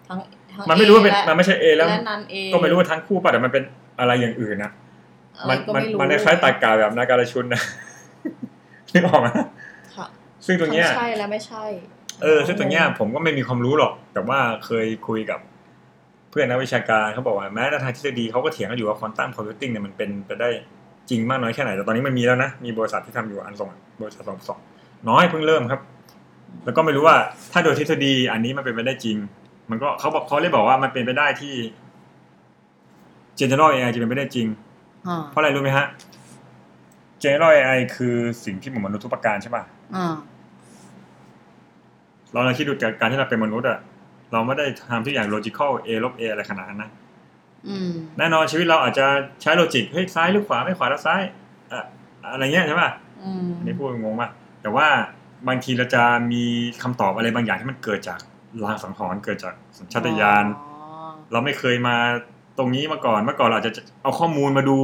[0.07, 0.19] ทั้ง
[0.57, 3.63] ทั้ง มันไม่รู้ว่าเป็น A และมันไม่ใช่ a แล้ว และนันเอก็ไม่รู้ว่าทั้งคู่ป่ะแต่มันเป็น
[3.99, 4.71] อะไรอย่างอื่นนะ
[5.39, 7.61] อะไรมันก็มันไรู้มันคล้ายๆตรรกะแบบนาการชุนนะ
[8.93, 9.27] นึกออกไหม
[9.95, 10.07] ค่ะ
[10.45, 11.63] ซึ่งตรงเนี้ย ทั้ใช่และไม่ใช่
[12.23, 15.39] เออซึ่งตรงเนี้ยผมก็ไม่มีความรู้หรอก แต่ว่าเคยคุยกับ
[16.29, 20.49] เพื่อนนักวิชาการเขาบอกว่าแม้แต่ทางทฤษฎีเขาก็เถียงกันอยู่ว่าควอนตัมคอมพิวติ้งเนี่ยมันเป็นไปได้
[21.09, 23.69] จริงมากน้อยแค่ไหน แต่ตอนนี้มันมีแล้วนะ มีบริษัทที่ทำอยู่อันส่ง
[24.01, 24.59] บริษัทสองสอง
[25.09, 25.81] น้อยเพิ่งเริ่มครับ
[26.65, 27.15] แล้วก็ไม่รู้ว่า
[27.51, 29.17] ถ้าโดยทฤษฎีอันนี้มันเป็นไปได้จริง
[29.69, 31.53] มันก็เขาบอกเขาเลยบอกว่ามันเป็นไปได้ที่
[33.39, 34.47] general AI จะเป็นไม่ได้จริง
[35.07, 35.85] อ่าเพราะอะไรรู้ไหมฮะ
[37.23, 38.15] general AI คือ
[38.45, 39.63] สิ่งที่เหมือนมนุษย์ทุกประการใช่ป่ะ
[39.95, 40.15] อ่า
[42.31, 43.79] เราลองคิดดูจากการที่เราเป็นมนุษย์อะ
[44.31, 46.89] เราไม่ได้ทำทุกอย่าง logical A ลบ A อะไรขนาดนั้นนะ
[47.67, 49.05] อืมแน่นอนชีวิตเราอาจจะ
[49.41, 51.21] ใช้โลจิกเฮ้ยซ้ายหรือขวาไม่ขวาแล้วซ้าย
[51.71, 51.83] อะ
[52.31, 52.89] อะไรเงี้ยใช่ป่ะ
[53.23, 54.87] อืมอันนี้พูดงงมากแต่ว่า
[55.47, 56.43] บางทีเราจะมี
[56.83, 58.19] คำตอบอะไรบางอย่างที่มันเกิดจาก
[58.65, 61.95] ลางสังหรณ์เกิดจากสัญชาตญาณอ๋อเราไม่เคยมา
[62.57, 64.77] ตรงนี้มาก่อนเมื่อก่อนเราอาจจะเอาข้อมูลมาดู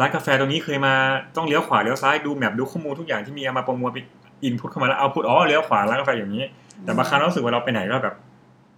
[0.00, 0.94] ร้านกาแฟตรงนี้เคยมา
[1.36, 3.98] ต้องเลี้ยวขวาเลี้ยวซ้ายดูแมพดูข้อมูลทุกอย่างที่มีเอามาประมวลไป
[4.44, 6.44] อินพุตเข้ามาแล้วเอาพุตอ๋อเลี้ยวขวาร้านกาแฟอย่างนี้
[6.84, 8.14] แต่บางครั้งเรารู้สึกว่าเราไปไหนก็แบบ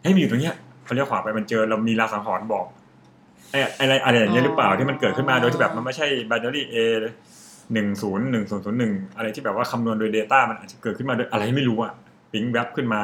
[0.02, 0.54] เฮ้ยมันอยู่ตรงเนี้ย
[0.86, 2.66] พอเลี้ยวขวาไปมันเจอเรามีลางสังหรณ์บอก
[3.50, 6.76] ไอ้อะไรอะไรอย่างเงี้ยหรือเปล่าที่มันเกิดขึ้นมาโดยที่แบบมันไม่ใช่ binary A
[7.72, 11.92] หนึ่งศูนย์หนึ่งศูนย์ศูนย์หนึ่งอะไรที่แบบว่าคำนวณโดย Data มันอาจจะเกิดขึ้นมาโดยอะไรไม่รู้อะ
[12.32, 13.02] ปิ๊งแวบขึ้นมา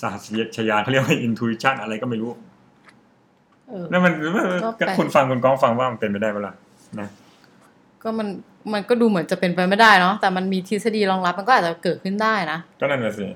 [0.00, 0.20] สหัส
[0.56, 2.30] ชยานเขาเรียกว่า intuition อะไรก็ไม่รู้
[3.68, 4.12] เออนั่นมัน
[4.64, 6.54] ก็แปลกคุณฟังคุณก้องฟังว่ามันเป็นไปได้เปล่า
[7.00, 7.08] นะ
[8.02, 8.28] ก็มัน
[8.72, 13.26] มันก็ดูเหมือนจะเป็นไปไม่ได้เนาะแต่มันมีทฤษฎีรองรับมันก็อาจจะเกิดขึ้นได้นะก็นั่นแหละสิ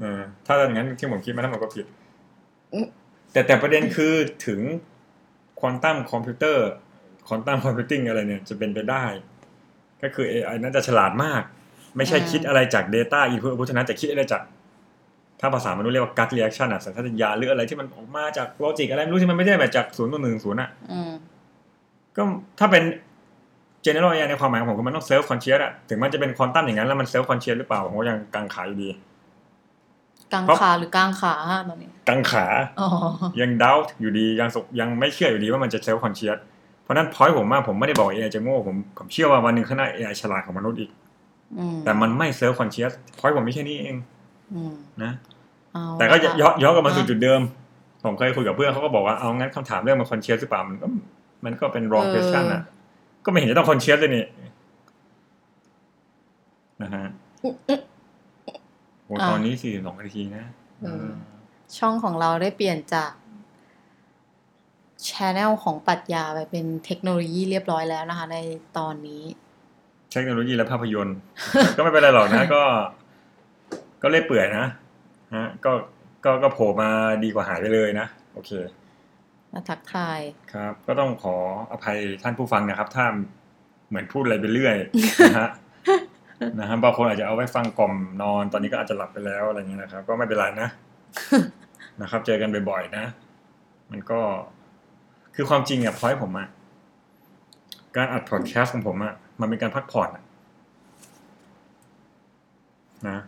[0.00, 1.86] เออถ้าอย่างนั้นที่ผมคิดมาทั้งหมดก็ผิด
[2.72, 2.86] อืม
[3.32, 4.12] แต่แต่ประเด็นคือ
[4.46, 4.60] ถึง
[5.60, 6.66] ควอนตัมคอมพิวเตอร์
[7.28, 9.04] quantum computing อะไรเนี่ยจะเป็นไปได้
[10.02, 11.42] ก็คือ AI นั้นจะฉลาดมาก
[11.96, 14.42] ไม่ใช่คิดอะไรจาก Data Input Output เท่านั้นแต่คิดอะไรจาก
[15.40, 21.12] ถ้าภาษามนุษย์เรียกว่า gut reaction อะสัญชาตญาณหรืออะไรที่มันออกมาจากโลจิกอะไรไม่รู้ที่มันไม่ได้แบบจากศูนย์ต่อหนึ่งศูนย์อะอืม
[22.16, 22.22] ก็
[22.58, 22.84] ถ้าเป็น
[23.84, 28.88] general AI ในความหมายของผมคือมันต้อง self conscious อะถึงมันจะเป็นควอนตัมอย่างนั้นแล้วมัน self conscious หรือเปล่าผมก็ยังกังขาอยู่ดี
[30.32, 32.46] กลางเพราะขาหรือกลางขาฮะตอนนี้กังขา
[32.80, 32.88] อ๋อ
[33.40, 36.38] ยังด u b t อยู่ดียังสกยังไม่เชื่ออยู่ดีว่ามันจะ self conscious
[36.82, 40.90] เพราะฉะนั้นพอยผมว่าผมไม่ได้บอก AI จะโง่ผมผมเชื่อว่าวันหนึ่งข้างหน้า AI ฉลาดของมนุษย์อีก
[41.58, 44.15] อืมแต่มันไม่ self conscious พอยผมมีแค่นี้เองอืม
[45.02, 45.12] นะ
[45.74, 47.40] เอาแต่ก็ละย้อนย้อนกลับมาสู่อะจุดเดิม
[48.04, 50.86] ผมเคยคุยกับเพื่อนเขาก็บอกว่าเอางั้นคำถามเรื่องมัน conscious หรือเปล่ามันก็
[51.44, 52.62] มันก็เป็น wrong question อะ
[53.24, 54.24] ก็ไม่เห็นจะต้อง conscious เลยนี่
[56.82, 57.04] นะฮะ
[57.42, 57.80] อุ๊ยอุ๊ย
[59.04, 60.44] โหอะตอนนี้สี่สองนาทีนะ
[60.82, 61.08] เออ
[61.78, 63.10] ช่องของเราได้เปลี่ยนจาก
[65.08, 68.36] ช anel ของปรัชญาไปเป็นเทคโนโลยีเรียบร้อยแล้วนะคะ ใน
[68.78, 69.22] ตอนนี้
[70.12, 71.18] เทคโนโลยีและภาพยนตร์
[71.76, 72.62] ก็ไม่เป็นไรหรอกนะก็
[74.02, 74.66] ก็เล่อยเปื่อยนะ
[75.36, 75.72] ฮะก็
[76.24, 76.88] ก็ก็โผล่มา
[77.24, 78.50] ดีกว่าหายไปเลยนะ โอเค
[79.52, 80.20] มาทักทาย
[80.52, 81.36] ครับ ก็ต้องขอ
[81.72, 83.04] อภัยท่านผู้ฟังนะครับ ถ้า
[83.88, 84.76] เหมือนพูดอะไรไปเรื่อย
[85.24, 85.50] นะฮะ
[86.60, 90.68] นะฮะบางคนอาจจะเอาไว้ฟังกล่อมนอน ตอนนี้ก็อาจจะหลับไปแล้วอะไรเงี้ยนะครับ ก็ไม่เป็นไรนะ
[92.02, 93.04] นะครับ เจอกันบ่อยๆนะ
[93.90, 94.20] มันก็
[95.34, 96.48] คือความจริงอะพอยผมอะ
[97.96, 100.24] การอัดพอดแคสต์ของผมอะมันเป็นการพักผ่อนอะ
[103.08, 103.18] นะ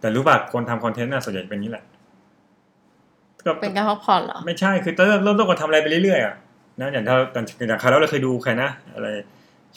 [0.00, 1.84] แต่รู้ป่ะคนทำคอนเทนต์น่ะส่วนใหญ่เป็นนี้แหละ
[3.46, 6.34] ก็เป็นการพักผ่อนเหรอ ไม่ใช่คือเริ่มเริ่มต้นก็ทำอะไรไปเรื่อยๆอะ
[6.80, 7.16] นะอย่างเรา
[7.68, 9.08] อย่างคราวแล้วเราเคยดูใครนะอะไร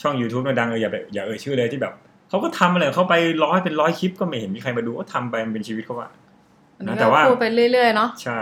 [0.01, 1.93] ช่อง YouTube ดังๆเอออย่าไปอย่าเอ่ยชื่อเลยที่แบบ
[2.29, 6.09] เขาก็ทำอะไรของเขาไปร้อยเป็นร้อยคลิปก็ไม่เห็นมีใครมาดูก็ทำไปมันเป็นชีวิตเขาอะ
[6.77, 8.41] อันนี้นะแต่ก็ว่าพูดไปเรื่อยๆเนาะใช่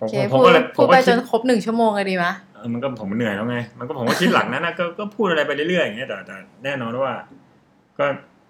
[0.00, 7.14] โอมเคผมผมพูดก็เลยผพูมดไปก็จคิดนครบหนึ่งชั่วโมงเลยดีไหมเออมันก็ผมเหนื่อยแล้วไงมันก็ผมก็คิดหลังนั้นนะก็ก็พูดอะไรไปเรื่อยๆอย่างเงี้ยแต่แต่แน่นอนว่า
[7.98, 8.06] ก็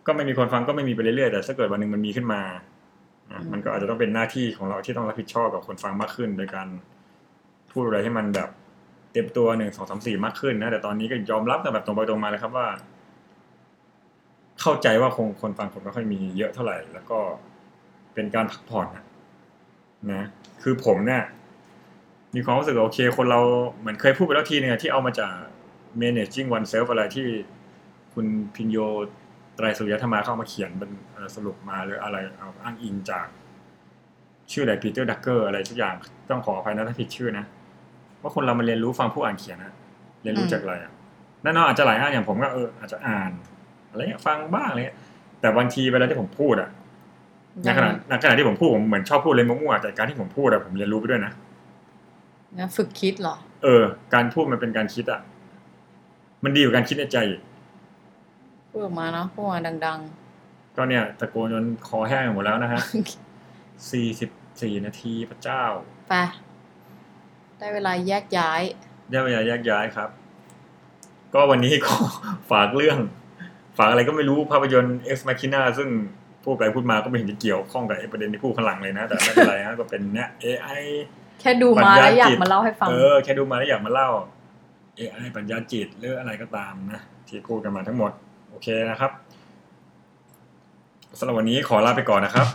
[0.06, 2.42] ก็ไม่มีคนฟังก็ไม่มีไปเรื่อยๆแต่ถ้าเกิดวันหนึ่งมันมีขึ้นมา
[3.30, 6.68] อะมันก็อาจจะต้องเป็นหน้าที่ของเราที่ต้องรับผิดชอบกับคนฟังมากขึ้น โดยการ
[7.70, 8.48] พูดอะไรให้มันแบบ
[9.12, 12.66] เต็มตัวหนึ่งสองสามสี่มากขึ้นนะแต่ตอนนี้ก็ยอมรับกันแบบตรงไปตรงมาเลยครับว่า
[14.60, 17.18] เข้าใจว่าคงคนฟังผมไม่ค่อยมีเยอะเท่าไหร่ แล้วก็
[18.14, 19.04] เป็นการพักผ่อนนะ
[20.12, 20.24] นะ
[20.62, 21.22] คือผมเนี่ย
[22.34, 23.40] มีความรู้สึกว่าโอเค คนเรา
[23.80, 25.32] เหมือนเคยพูดไปแล้วทีนึงอะที่เอามาจาก
[26.00, 27.26] managing oneself อะไรที่
[28.14, 28.78] คุณภิญโญ
[29.56, 33.26] ไตรสุริยธรรมาเข้ามาเขียนเป็นเอ่อสรุปมาหรืออะไรเอาอ้างอิงจาก
[34.52, 35.94] ชื่ออะไรปีเตอร์ดรักเกอร์อะไรทุกอย่าง
[36.30, 37.44] ต้องขออภัยนะถ้าผิดชื่อนะ
[38.22, 39.72] ว่าคนเรามันเรียนรู้ฟังพูดอ่านเขียนนะ
[40.22, 40.92] เรียนรู้จากอะไรอะ
[41.42, 43.30] แน่นอนอาจจะหลายอ่านอย่างผมก็เอออาจจะอ่าน
[43.90, 44.98] อะไรเงี้ยฟังบ้างอะไรเงี้ย
[45.40, 46.70] แต่บางทีเวลาที่ผมพูดอะ
[47.64, 51.32] ในขณะในขณะที่ผมพูดผมเหมือนชอบพูดเลยมั่วๆแต่การที่ผมพูดอะผมเรียนรู้ไปด้วยนะ
[52.58, 53.82] งั้นฝึกคิดเหรอ เออ
[54.14, 55.20] การพูดมันเป็นการคิดอะ
[56.44, 57.40] มันดีกว่าการคิดในใจอีก
[58.76, 60.00] พูดออกมาเนาะพูดออกมาดัง
[60.76, 62.80] ก็เนี่ยตะโกนจนคอแห้งหมดแล้วนะฮะ
[63.90, 64.30] สี่สิบ
[64.62, 66.14] สี่นาทีพระเจ้า ๆ ไป
[67.58, 68.62] ได้เวลาแยกย้าย
[69.10, 70.08] ได้เวลาแยกย้ายครับ
[71.34, 71.94] ก็วันนี้ก็
[72.50, 72.98] ฝากเรื่อง
[73.78, 75.88] ฝากอะไรก็ไม่รู้ภาพยนตร์ Ex Machina ซึ่ง
[76.44, 80.82] พูดไปพูดมาก็ไม่เห็นจะเกี่ยวข้องกับไอ้ประเด็นที่พูดข้างหลังเลยนะ แต่ไม่เป็นไรฮะ ก็เป็นเนี่ย AI
[81.40, 84.08] แค่ดูมาแล้วอยากมาเล่าให้ฟัง เออแค่ดูมาแล้วอยากมาเล่า
[84.98, 88.12] AI ปัญญาจิตหรืออะไรก็ตามนะที่พูดกันมาทั้งหมด
[88.54, 89.12] โอเคนะครับ
[91.18, 92.46] สำหรับวันนี้ขอลาไปก่อนนะครับ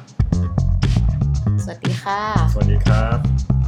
[1.63, 2.19] สวัสดีค่ะ
[2.53, 3.58] สวัสดีครับ